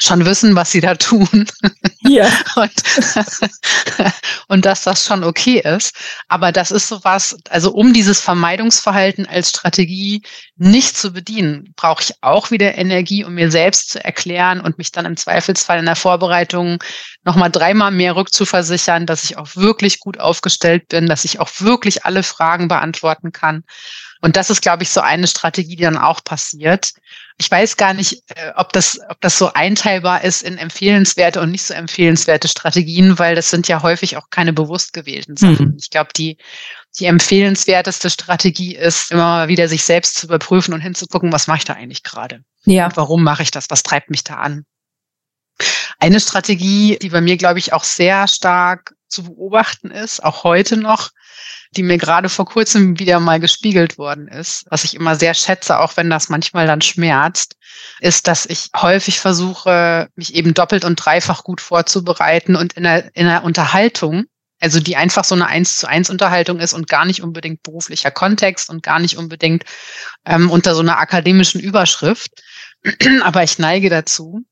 [0.03, 1.47] schon wissen, was sie da tun.
[2.03, 2.29] Ja.
[2.57, 2.73] und,
[4.49, 5.95] und dass das schon okay ist.
[6.29, 10.23] Aber das ist sowas, also um dieses Vermeidungsverhalten als Strategie
[10.57, 14.91] nicht zu bedienen, brauche ich auch wieder Energie, um mir selbst zu erklären und mich
[14.93, 16.83] dann im Zweifelsfall in der Vorbereitung
[17.25, 22.05] nochmal dreimal mehr rückzuversichern, dass ich auch wirklich gut aufgestellt bin, dass ich auch wirklich
[22.05, 23.65] alle Fragen beantworten kann.
[24.21, 26.93] Und das ist, glaube ich, so eine Strategie, die dann auch passiert.
[27.39, 31.51] Ich weiß gar nicht, äh, ob das, ob das so einteilbar ist in empfehlenswerte und
[31.51, 35.69] nicht so empfehlenswerte Strategien, weil das sind ja häufig auch keine bewusst gewählten Sachen.
[35.69, 35.77] Mhm.
[35.81, 36.37] Ich glaube, die,
[36.99, 41.65] die empfehlenswerteste Strategie ist, immer wieder sich selbst zu überprüfen und hinzugucken, was mache ich
[41.65, 42.43] da eigentlich gerade?
[42.65, 42.87] Ja.
[42.87, 43.71] Und warum mache ich das?
[43.71, 44.67] Was treibt mich da an?
[45.99, 50.77] Eine Strategie, die bei mir, glaube ich, auch sehr stark zu beobachten ist, auch heute
[50.77, 51.11] noch,
[51.77, 55.79] die mir gerade vor kurzem wieder mal gespiegelt worden ist, was ich immer sehr schätze,
[55.79, 57.57] auch wenn das manchmal dann schmerzt,
[58.01, 63.15] ist, dass ich häufig versuche, mich eben doppelt und dreifach gut vorzubereiten und in der,
[63.15, 64.25] in der Unterhaltung,
[64.61, 68.11] also die einfach so eine eins zu eins Unterhaltung ist und gar nicht unbedingt beruflicher
[68.11, 69.65] Kontext und gar nicht unbedingt
[70.27, 72.31] ähm, unter so einer akademischen Überschrift.
[73.23, 74.43] Aber ich neige dazu,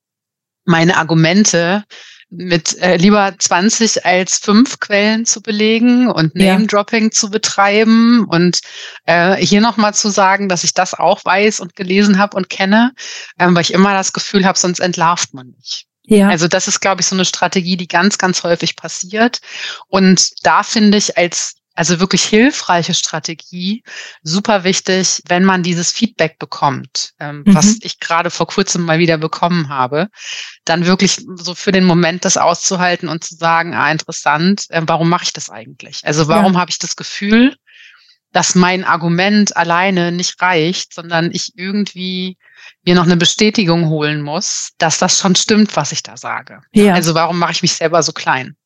[0.65, 1.85] meine Argumente
[2.31, 7.11] mit äh, lieber 20 als fünf Quellen zu belegen und Name-Dropping ja.
[7.11, 8.61] zu betreiben und
[9.07, 12.93] äh, hier nochmal zu sagen, dass ich das auch weiß und gelesen habe und kenne,
[13.39, 15.87] ähm, weil ich immer das Gefühl habe, sonst entlarvt man nicht.
[16.05, 16.29] Ja.
[16.29, 19.41] Also das ist, glaube ich, so eine Strategie, die ganz, ganz häufig passiert.
[19.89, 23.85] Und da finde ich als also wirklich hilfreiche Strategie,
[24.25, 27.55] super wichtig, wenn man dieses Feedback bekommt, ähm, mhm.
[27.55, 30.09] was ich gerade vor kurzem mal wieder bekommen habe,
[30.65, 35.09] dann wirklich so für den Moment das auszuhalten und zu sagen, ah, interessant, äh, warum
[35.09, 36.01] mache ich das eigentlich?
[36.05, 36.59] Also warum ja.
[36.59, 37.55] habe ich das Gefühl,
[38.33, 42.39] dass mein Argument alleine nicht reicht, sondern ich irgendwie
[42.83, 46.61] mir noch eine Bestätigung holen muss, dass das schon stimmt, was ich da sage.
[46.73, 46.95] Ja.
[46.95, 48.57] Also warum mache ich mich selber so klein?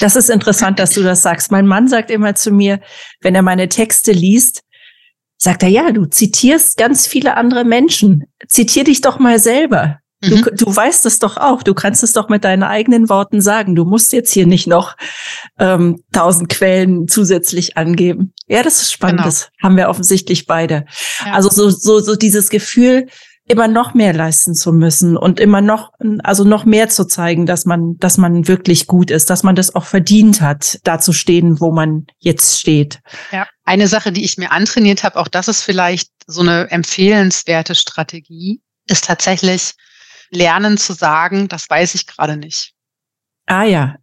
[0.00, 1.50] Das ist interessant, dass du das sagst.
[1.50, 2.80] Mein Mann sagt immer zu mir,
[3.20, 4.62] wenn er meine Texte liest,
[5.38, 8.24] sagt er, ja, du zitierst ganz viele andere Menschen.
[8.48, 9.98] Zitier dich doch mal selber.
[10.22, 10.48] Du, mhm.
[10.54, 11.62] du weißt es doch auch.
[11.62, 13.74] Du kannst es doch mit deinen eigenen Worten sagen.
[13.74, 14.96] Du musst jetzt hier nicht noch
[15.58, 18.32] ähm, tausend Quellen zusätzlich angeben.
[18.46, 19.18] Ja, das ist spannend.
[19.18, 19.28] Genau.
[19.28, 20.86] Das haben wir offensichtlich beide.
[21.24, 21.32] Ja.
[21.32, 23.06] Also so, so, so dieses Gefühl,
[23.48, 27.64] immer noch mehr leisten zu müssen und immer noch, also noch mehr zu zeigen, dass
[27.64, 31.60] man, dass man wirklich gut ist, dass man das auch verdient hat, da zu stehen,
[31.60, 33.00] wo man jetzt steht.
[33.30, 37.74] Ja, eine Sache, die ich mir antrainiert habe, auch das ist vielleicht so eine empfehlenswerte
[37.76, 39.72] Strategie, ist tatsächlich
[40.30, 42.72] lernen zu sagen, das weiß ich gerade nicht.
[43.46, 43.94] Ah ja.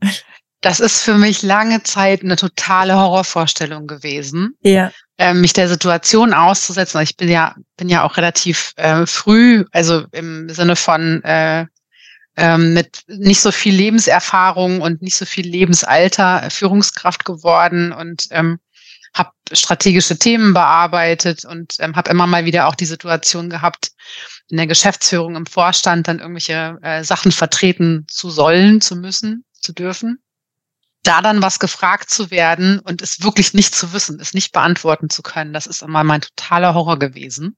[0.61, 4.55] Das ist für mich lange Zeit eine totale Horrorvorstellung gewesen.
[4.61, 4.91] Ja.
[5.19, 6.99] Ähm, mich der Situation auszusetzen.
[7.01, 11.67] Ich bin ja, bin ja auch relativ äh, früh, also im Sinne von äh,
[12.35, 18.59] ähm, mit nicht so viel Lebenserfahrung und nicht so viel Lebensalter Führungskraft geworden und ähm,
[19.13, 23.91] habe strategische Themen bearbeitet und ähm, habe immer mal wieder auch die Situation gehabt,
[24.49, 29.73] in der Geschäftsführung im Vorstand dann irgendwelche äh, Sachen vertreten zu sollen, zu müssen, zu
[29.73, 30.22] dürfen
[31.03, 35.09] da dann was gefragt zu werden und es wirklich nicht zu wissen, es nicht beantworten
[35.09, 37.57] zu können, das ist immer mein totaler Horror gewesen.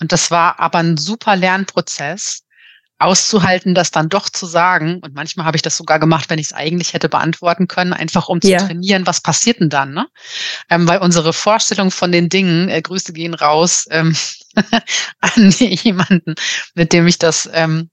[0.00, 2.42] Und das war aber ein super Lernprozess,
[3.00, 5.00] auszuhalten, das dann doch zu sagen.
[5.00, 8.28] Und manchmal habe ich das sogar gemacht, wenn ich es eigentlich hätte beantworten können, einfach
[8.28, 8.58] um zu ja.
[8.58, 9.94] trainieren, was passiert denn dann?
[9.94, 10.06] Ne?
[10.68, 14.14] Ähm, weil unsere Vorstellung von den Dingen, äh, Grüße gehen raus ähm,
[15.20, 16.34] an jemanden,
[16.74, 17.88] mit dem ich das ähm,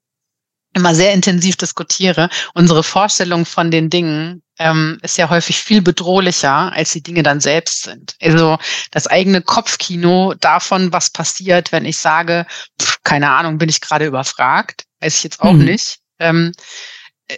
[0.73, 2.29] immer sehr intensiv diskutiere.
[2.53, 7.39] Unsere Vorstellung von den Dingen ähm, ist ja häufig viel bedrohlicher, als die Dinge dann
[7.39, 8.15] selbst sind.
[8.21, 8.57] Also
[8.91, 12.45] das eigene Kopfkino davon, was passiert, wenn ich sage,
[12.81, 15.65] pff, keine Ahnung, bin ich gerade überfragt, weiß ich jetzt auch mhm.
[15.65, 15.99] nicht.
[16.19, 16.51] Ähm,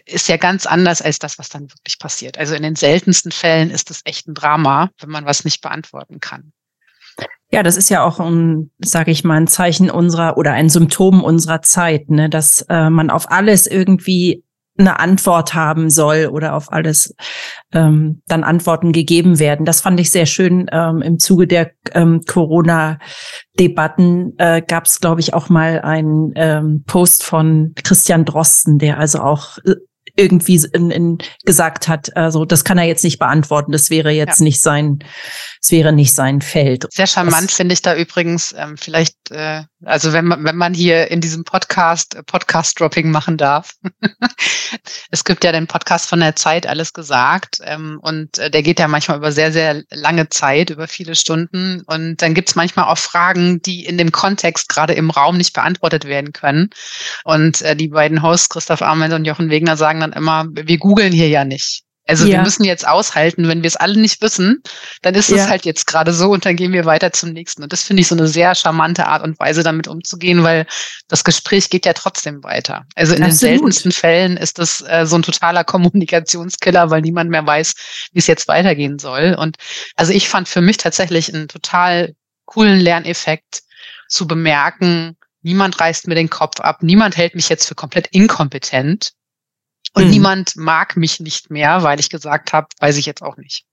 [0.06, 2.38] ist ja ganz anders als das, was dann wirklich passiert.
[2.38, 6.20] Also in den seltensten Fällen ist es echt ein Drama, wenn man was nicht beantworten
[6.20, 6.54] kann.
[7.52, 11.24] Ja, das ist ja auch ein, sage ich mal, ein Zeichen unserer oder ein Symptom
[11.24, 14.44] unserer Zeit, ne, dass äh, man auf alles irgendwie
[14.80, 17.14] eine Antwort haben soll oder auf alles
[17.74, 19.66] ähm, dann Antworten gegeben werden.
[19.66, 20.68] Das fand ich sehr schön.
[20.72, 26.84] Ähm, Im Zuge der ähm, Corona-Debatten äh, gab es, glaube ich, auch mal einen ähm,
[26.88, 29.76] Post von Christian Drosten, der also auch äh,
[30.20, 34.40] irgendwie in, in gesagt hat, also das kann er jetzt nicht beantworten, das wäre jetzt
[34.40, 34.44] ja.
[34.44, 35.00] nicht sein,
[35.62, 36.86] es wäre nicht sein Feld.
[36.92, 41.10] Sehr charmant finde ich da übrigens, ähm, vielleicht, äh, also wenn man, wenn man hier
[41.10, 43.74] in diesem Podcast äh, Podcast-Dropping machen darf.
[45.12, 48.80] es gibt ja den Podcast von der Zeit, alles gesagt, ähm, und äh, der geht
[48.80, 51.82] ja manchmal über sehr, sehr lange Zeit, über viele Stunden.
[51.86, 55.54] Und dann gibt es manchmal auch Fragen, die in dem Kontext gerade im Raum nicht
[55.54, 56.70] beantwortet werden können.
[57.24, 61.14] Und äh, die beiden Hosts, Christoph Arment und Jochen Wegner, sagen dann immer, wir googeln
[61.14, 61.84] hier ja nicht.
[62.10, 62.38] Also ja.
[62.38, 64.64] wir müssen jetzt aushalten, wenn wir es alle nicht wissen,
[65.04, 67.62] dann ist es halt jetzt gerade so und dann gehen wir weiter zum nächsten.
[67.62, 70.66] Und das finde ich so eine sehr charmante Art und Weise, damit umzugehen, weil
[71.08, 72.88] das Gespräch geht ja trotzdem weiter.
[72.96, 73.32] Also in Absolut.
[73.32, 77.76] den seltensten Fällen ist das äh, so ein totaler Kommunikationskiller, weil niemand mehr weiß,
[78.12, 79.36] wie es jetzt weitergehen soll.
[79.40, 79.58] Und
[79.96, 83.62] also ich fand für mich tatsächlich einen total coolen Lerneffekt
[84.08, 89.12] zu bemerken, niemand reißt mir den Kopf ab, niemand hält mich jetzt für komplett inkompetent
[90.00, 90.12] und hm.
[90.12, 93.66] niemand mag mich nicht mehr, weil ich gesagt habe, weiß ich jetzt auch nicht.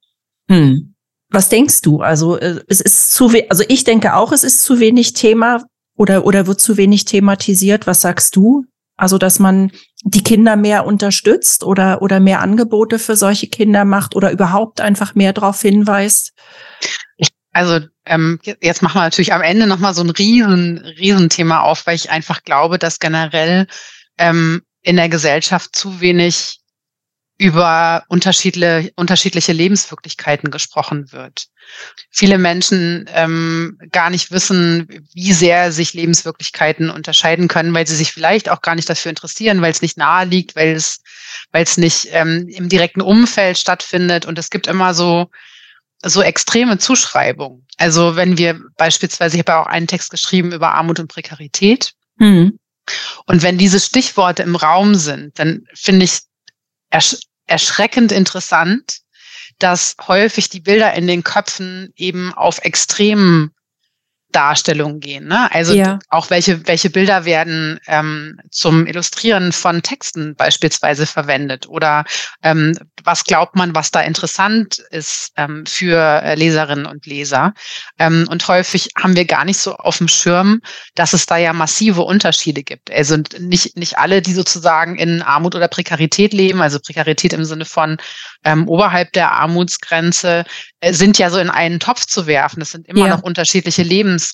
[0.48, 0.94] Hm.
[1.30, 2.00] Was denkst du?
[2.00, 5.64] Also äh, es ist zu we also ich denke auch, es ist zu wenig Thema
[5.96, 7.86] oder oder wird zu wenig thematisiert.
[7.86, 8.64] Was sagst du?
[8.96, 9.72] Also dass man
[10.04, 15.14] die Kinder mehr unterstützt oder oder mehr Angebote für solche Kinder macht oder überhaupt einfach
[15.14, 16.32] mehr darauf hinweist?
[17.52, 21.86] Also ähm, jetzt machen wir natürlich am Ende nochmal so ein riesen, riesen Thema auf,
[21.86, 23.66] weil ich einfach glaube, dass generell
[24.18, 26.60] ähm, in der Gesellschaft zu wenig
[27.38, 31.48] über unterschiedliche, unterschiedliche Lebenswirklichkeiten gesprochen wird.
[32.08, 38.12] Viele Menschen ähm, gar nicht wissen, wie sehr sich Lebenswirklichkeiten unterscheiden können, weil sie sich
[38.12, 41.02] vielleicht auch gar nicht dafür interessieren, weil es nicht nahe liegt, weil es,
[41.50, 44.24] weil es nicht ähm, im direkten Umfeld stattfindet.
[44.24, 45.30] Und es gibt immer so,
[46.04, 47.66] so extreme Zuschreibungen.
[47.76, 51.92] Also wenn wir beispielsweise, ich habe ja auch einen Text geschrieben über Armut und Prekarität.
[52.18, 52.60] Mhm.
[53.26, 56.20] Und wenn diese Stichworte im Raum sind, dann finde ich
[56.90, 57.16] ersch
[57.48, 58.98] erschreckend interessant,
[59.60, 63.52] dass häufig die Bilder in den Köpfen eben auf extremen
[64.36, 65.28] Darstellungen gehen.
[65.28, 65.50] Ne?
[65.50, 65.98] Also ja.
[66.10, 72.04] auch welche, welche Bilder werden ähm, zum Illustrieren von Texten beispielsweise verwendet oder
[72.42, 77.54] ähm, was glaubt man, was da interessant ist ähm, für äh, Leserinnen und Leser.
[77.98, 80.60] Ähm, und häufig haben wir gar nicht so auf dem Schirm,
[80.94, 82.90] dass es da ja massive Unterschiede gibt.
[82.90, 87.64] Also nicht, nicht alle, die sozusagen in Armut oder Prekarität leben, also Prekarität im Sinne
[87.64, 87.96] von
[88.44, 90.44] ähm, oberhalb der Armutsgrenze,
[90.80, 92.60] äh, sind ja so in einen Topf zu werfen.
[92.60, 93.16] Das sind immer ja.
[93.16, 93.82] noch unterschiedliche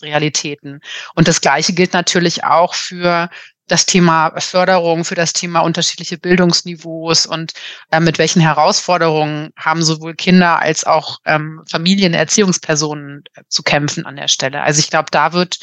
[0.01, 0.81] Lebensrealitäten.
[1.15, 3.29] Und das Gleiche gilt natürlich auch für
[3.69, 7.53] das Thema Förderung, für das Thema unterschiedliche Bildungsniveaus und
[7.91, 14.05] äh, mit welchen Herausforderungen haben sowohl Kinder als auch ähm, Familien, Erziehungspersonen äh, zu kämpfen
[14.05, 14.63] an der Stelle.
[14.63, 15.59] Also ich glaube, da wird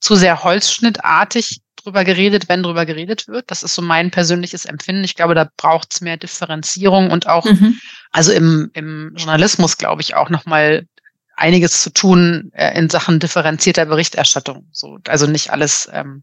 [0.00, 3.50] zu sehr holzschnittartig drüber geredet, wenn drüber geredet wird.
[3.50, 5.04] Das ist so mein persönliches Empfinden.
[5.04, 7.78] Ich glaube, da braucht es mehr Differenzierung und auch, mhm.
[8.10, 10.86] also im, im Journalismus, glaube ich, auch nochmal
[11.36, 14.68] einiges zu tun äh, in Sachen differenzierter Berichterstattung.
[14.72, 16.22] So, also nicht alles, ähm,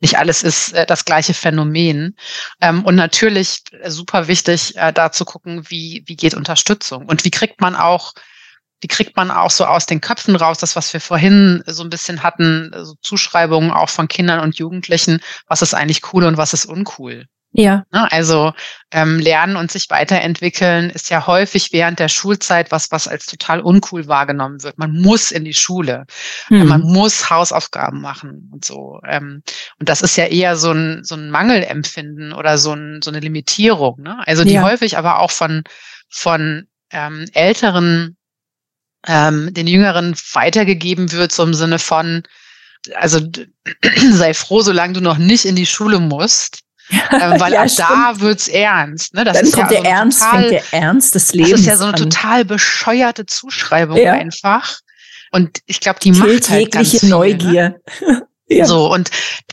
[0.00, 2.16] nicht alles ist äh, das gleiche Phänomen.
[2.60, 7.24] Ähm, und natürlich äh, super wichtig, äh, da zu gucken, wie, wie geht Unterstützung und
[7.24, 8.12] wie kriegt man auch
[8.82, 11.90] wie kriegt man auch so aus den Köpfen raus, das, was wir vorhin so ein
[11.90, 16.54] bisschen hatten, so Zuschreibungen auch von Kindern und Jugendlichen, was ist eigentlich cool und was
[16.54, 17.26] ist uncool?
[17.52, 17.84] Ja.
[17.92, 18.52] Ne, also
[18.92, 23.60] ähm, Lernen und sich weiterentwickeln ist ja häufig während der Schulzeit was, was als total
[23.60, 24.78] uncool wahrgenommen wird.
[24.78, 26.06] Man muss in die Schule,
[26.46, 26.68] hm.
[26.68, 29.00] man muss Hausaufgaben machen und so.
[29.04, 29.42] Ähm,
[29.80, 33.20] und das ist ja eher so ein, so ein Mangelempfinden oder so, ein, so eine
[33.20, 34.00] Limitierung.
[34.00, 34.22] Ne?
[34.26, 34.62] Also die ja.
[34.62, 35.64] häufig aber auch von,
[36.08, 38.16] von ähm, älteren,
[39.08, 42.22] ähm, den Jüngeren weitergegeben wird, so im Sinne von,
[42.94, 43.20] also
[44.12, 47.00] sei froh, solange du noch nicht in die Schule musst äh,
[47.40, 49.14] weil ja, da wird's ernst.
[49.14, 49.24] Ne?
[49.24, 51.50] Das Dann kommt ja der also Ernst, total, der Ernst des Lebens.
[51.50, 51.98] Das ist ja so eine an.
[51.98, 54.12] total bescheuerte Zuschreibung ja.
[54.12, 54.80] einfach.
[55.32, 57.08] Und ich glaube, die Killt macht halt ganz viel, ne?
[57.08, 57.80] Neugier.
[58.00, 58.26] Ne?
[58.48, 58.64] ja.
[58.64, 59.10] So und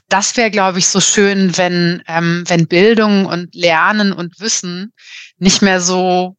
[0.09, 4.93] das wäre, glaube ich, so schön, wenn ähm, wenn Bildung und Lernen und Wissen
[5.37, 6.35] nicht mehr so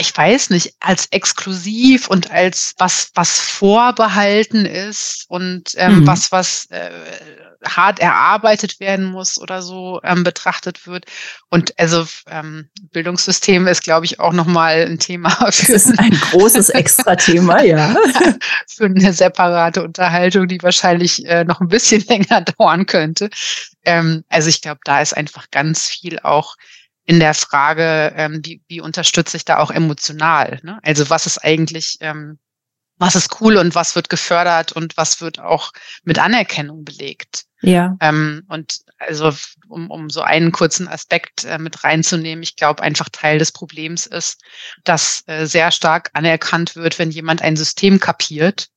[0.00, 6.06] ich weiß nicht, als exklusiv und als was, was vorbehalten ist und ähm, mhm.
[6.06, 6.90] was, was äh,
[7.64, 11.06] hart erarbeitet werden muss oder so ähm, betrachtet wird.
[11.50, 16.18] Und also ähm, Bildungssystem ist, glaube ich, auch nochmal ein Thema für das ist ein
[16.30, 17.96] großes Extra-Thema, ja.
[18.68, 23.30] für eine separate Unterhaltung, die wahrscheinlich äh, noch ein bisschen länger dauern könnte.
[23.84, 26.56] Ähm, also ich glaube, da ist einfach ganz viel auch
[27.04, 30.60] in der Frage, ähm, wie, wie unterstütze ich da auch emotional?
[30.62, 30.78] Ne?
[30.82, 32.38] Also was ist eigentlich, ähm,
[32.98, 35.72] was ist cool und was wird gefördert und was wird auch
[36.04, 37.44] mit Anerkennung belegt?
[37.60, 37.96] Ja.
[38.00, 39.32] Ähm, und also
[39.68, 44.06] um, um so einen kurzen Aspekt äh, mit reinzunehmen, ich glaube einfach Teil des Problems
[44.06, 44.40] ist,
[44.84, 48.68] dass äh, sehr stark anerkannt wird, wenn jemand ein System kapiert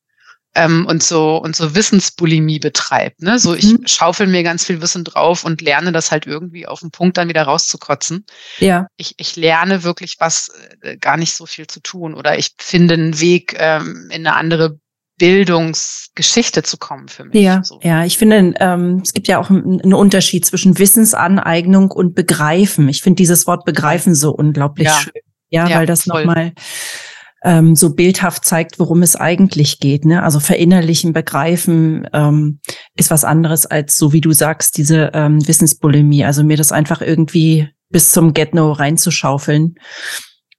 [0.56, 3.22] ähm, und so und so Wissensbulimie betreibt.
[3.22, 3.40] Ne?
[3.40, 3.86] So ich mhm.
[3.86, 7.30] schaufel mir ganz viel Wissen drauf und lerne das halt irgendwie auf den Punkt dann
[7.30, 8.26] wieder rauszukotzen.
[8.60, 8.88] Ja.
[8.98, 12.96] Ich, ich lerne wirklich was äh, gar nicht so viel zu tun oder ich finde
[12.96, 14.78] einen Weg ähm, in eine andere
[15.22, 17.36] Bildungsgeschichte zu kommen für mich.
[17.36, 17.80] Ja, so.
[17.84, 22.90] ja, ich finde, ähm, es gibt ja auch einen Unterschied zwischen Wissensaneignung und Begreifen.
[22.90, 25.00] Ich finde dieses Wort Begreifen so unglaublich ja.
[25.00, 25.22] schön.
[25.50, 26.54] Ja, ja weil das nochmal
[27.44, 30.06] ähm, so bildhaft zeigt, worum es eigentlich geht.
[30.06, 30.24] Ne?
[30.24, 32.60] Also verinnerlichen, begreifen ähm,
[32.96, 36.26] ist was anderes als, so wie du sagst, diese ähm, Wissensbulimie.
[36.26, 39.76] Also mir das einfach irgendwie bis zum Get-No reinzuschaufeln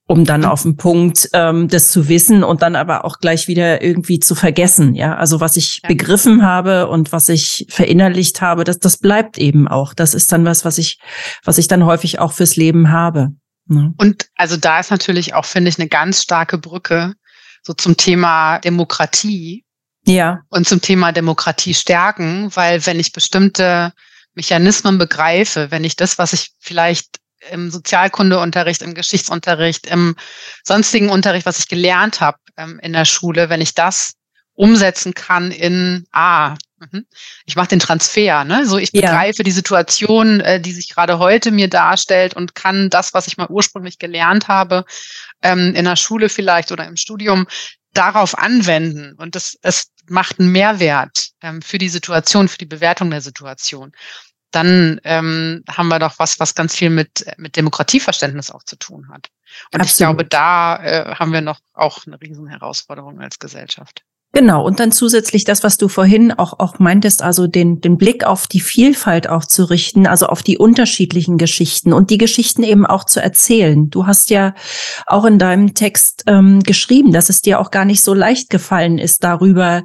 [0.05, 3.81] um dann auf den Punkt ähm, das zu wissen und dann aber auch gleich wieder
[3.81, 4.95] irgendwie zu vergessen.
[4.95, 5.87] Ja, also was ich ja.
[5.87, 9.93] begriffen habe und was ich verinnerlicht habe, das, das bleibt eben auch.
[9.93, 10.99] Das ist dann was, was ich,
[11.45, 13.29] was ich dann häufig auch fürs Leben habe.
[13.65, 13.93] Ne?
[13.97, 17.13] Und also da ist natürlich auch, finde ich, eine ganz starke Brücke
[17.63, 19.65] so zum Thema Demokratie.
[20.05, 20.41] Ja.
[20.49, 23.93] Und zum Thema Demokratie stärken, weil wenn ich bestimmte
[24.33, 27.19] Mechanismen begreife, wenn ich das, was ich vielleicht
[27.51, 30.15] im Sozialkundeunterricht, im Geschichtsunterricht, im
[30.63, 34.13] sonstigen Unterricht, was ich gelernt habe ähm, in der Schule, wenn ich das
[34.53, 36.55] umsetzen kann in ah, mhm,
[37.45, 38.65] ich mache den Transfer, ne?
[38.65, 39.43] So ich begreife ja.
[39.43, 43.47] die Situation, äh, die sich gerade heute mir darstellt und kann das, was ich mal
[43.49, 44.85] ursprünglich gelernt habe,
[45.41, 47.47] ähm, in der Schule vielleicht oder im Studium,
[47.93, 49.13] darauf anwenden.
[49.17, 53.91] Und das, es macht einen Mehrwert ähm, für die Situation, für die Bewertung der Situation
[54.53, 59.09] dann ähm, haben wir doch was, was ganz viel mit, mit Demokratieverständnis auch zu tun
[59.09, 59.29] hat.
[59.71, 59.89] Und Absolut.
[59.89, 64.03] ich glaube, da äh, haben wir noch auch eine riesen Herausforderung als Gesellschaft.
[64.35, 68.23] Genau, und dann zusätzlich das, was du vorhin auch, auch meintest, also den, den Blick
[68.23, 72.83] auf die Vielfalt auch zu richten, also auf die unterschiedlichen Geschichten und die Geschichten eben
[72.87, 73.91] auch zu erzählen.
[73.91, 74.55] Du hast ja
[75.05, 78.97] auch in deinem Text ähm, geschrieben, dass es dir auch gar nicht so leicht gefallen
[78.97, 79.83] ist, darüber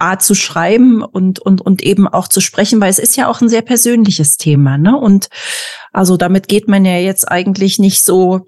[0.00, 3.42] A zu schreiben und, und, und eben auch zu sprechen, weil es ist ja auch
[3.42, 4.98] ein sehr persönliches Thema, ne?
[4.98, 5.28] Und
[5.92, 8.40] also damit geht man ja jetzt eigentlich nicht so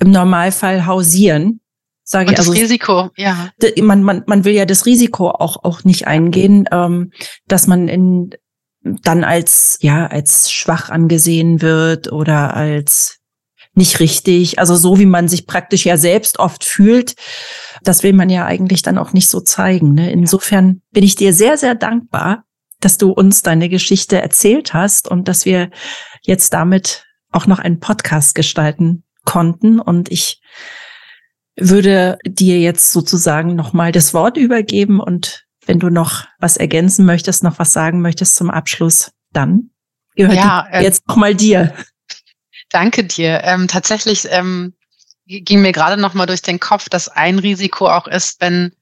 [0.00, 1.60] im Normalfall hausieren,
[2.04, 2.36] sage ich.
[2.36, 3.50] Das also, Risiko, ja.
[3.80, 7.10] Man, man, man will ja das Risiko auch, auch nicht eingehen, ähm,
[7.48, 8.30] dass man in,
[8.82, 13.20] dann als, ja, als schwach angesehen wird oder als
[13.74, 14.58] nicht richtig.
[14.58, 17.16] Also so wie man sich praktisch ja selbst oft fühlt,
[17.82, 19.94] das will man ja eigentlich dann auch nicht so zeigen.
[19.94, 20.12] Ne?
[20.12, 22.44] Insofern bin ich dir sehr, sehr dankbar,
[22.80, 25.70] dass du uns deine Geschichte erzählt hast und dass wir
[26.22, 29.80] jetzt damit auch noch einen Podcast gestalten konnten.
[29.80, 30.40] Und ich
[31.56, 37.42] würde dir jetzt sozusagen nochmal das Wort übergeben und wenn du noch was ergänzen möchtest,
[37.42, 39.70] noch was sagen möchtest zum Abschluss, dann
[40.14, 41.74] gehört ja, äh, jetzt nochmal dir.
[42.70, 43.42] Danke dir.
[43.44, 44.74] Ähm, tatsächlich ähm,
[45.26, 48.72] ging mir gerade nochmal durch den Kopf, dass ein Risiko auch ist, wenn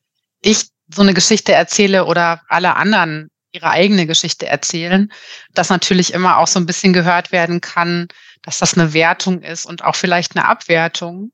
[0.40, 5.12] ich so eine Geschichte erzähle oder alle anderen ihre eigene Geschichte erzählen,
[5.52, 8.08] dass natürlich immer auch so ein bisschen gehört werden kann,
[8.42, 11.32] dass das eine Wertung ist und auch vielleicht eine Abwertung.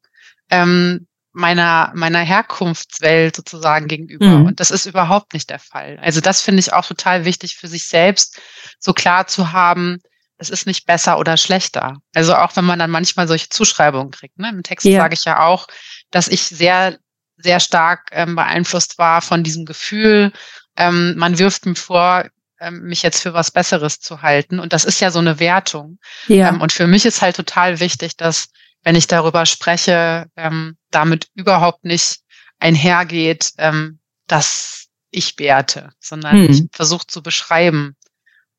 [0.50, 1.06] Ähm,
[1.38, 4.26] meiner, meiner Herkunftswelt sozusagen gegenüber.
[4.26, 4.46] Mhm.
[4.46, 5.96] Und das ist überhaupt nicht der Fall.
[6.02, 8.40] Also das finde ich auch total wichtig für sich selbst,
[8.80, 9.98] so klar zu haben,
[10.36, 11.96] es ist nicht besser oder schlechter.
[12.12, 14.38] Also auch wenn man dann manchmal solche Zuschreibungen kriegt.
[14.38, 14.48] Ne?
[14.48, 14.98] Im Text ja.
[14.98, 15.68] sage ich ja auch,
[16.10, 16.98] dass ich sehr,
[17.36, 20.32] sehr stark ähm, beeinflusst war von diesem Gefühl,
[20.76, 22.24] ähm, man wirft mir vor,
[22.60, 24.58] ähm, mich jetzt für was Besseres zu halten.
[24.58, 25.98] Und das ist ja so eine Wertung.
[26.26, 26.48] Ja.
[26.48, 28.48] Ähm, und für mich ist halt total wichtig, dass
[28.88, 32.20] wenn ich darüber spreche, ähm, damit überhaupt nicht
[32.58, 36.50] einhergeht, ähm, dass ich werte, sondern hm.
[36.50, 37.96] ich versuche zu beschreiben,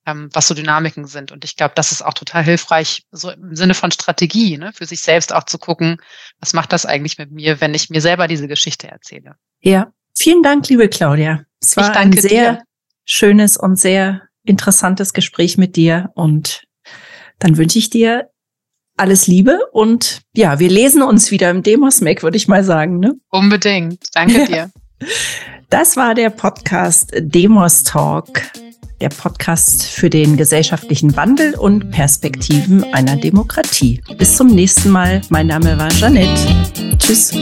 [0.06, 1.32] ähm, was so Dynamiken sind.
[1.32, 4.86] Und ich glaube, das ist auch total hilfreich, so im Sinne von Strategie, ne, für
[4.86, 5.98] sich selbst auch zu gucken,
[6.40, 9.34] was macht das eigentlich mit mir, wenn ich mir selber diese Geschichte erzähle.
[9.62, 11.44] Ja, vielen Dank, liebe Claudia.
[11.60, 12.64] Es war ein sehr dir.
[13.04, 16.66] schönes und sehr interessantes Gespräch mit dir und
[17.40, 18.30] dann wünsche ich dir
[19.00, 23.00] alles Liebe und ja, wir lesen uns wieder im Demos Mac, würde ich mal sagen.
[23.00, 23.16] Ne?
[23.30, 24.04] Unbedingt.
[24.14, 24.72] Danke dir.
[25.70, 28.41] Das war der Podcast Demos Talk,
[29.02, 34.02] der Podcast für den gesellschaftlichen Wandel und Perspektiven einer Demokratie.
[34.18, 35.22] Bis zum nächsten Mal.
[35.30, 36.97] Mein Name war Janette.
[36.97, 37.34] Tschüss.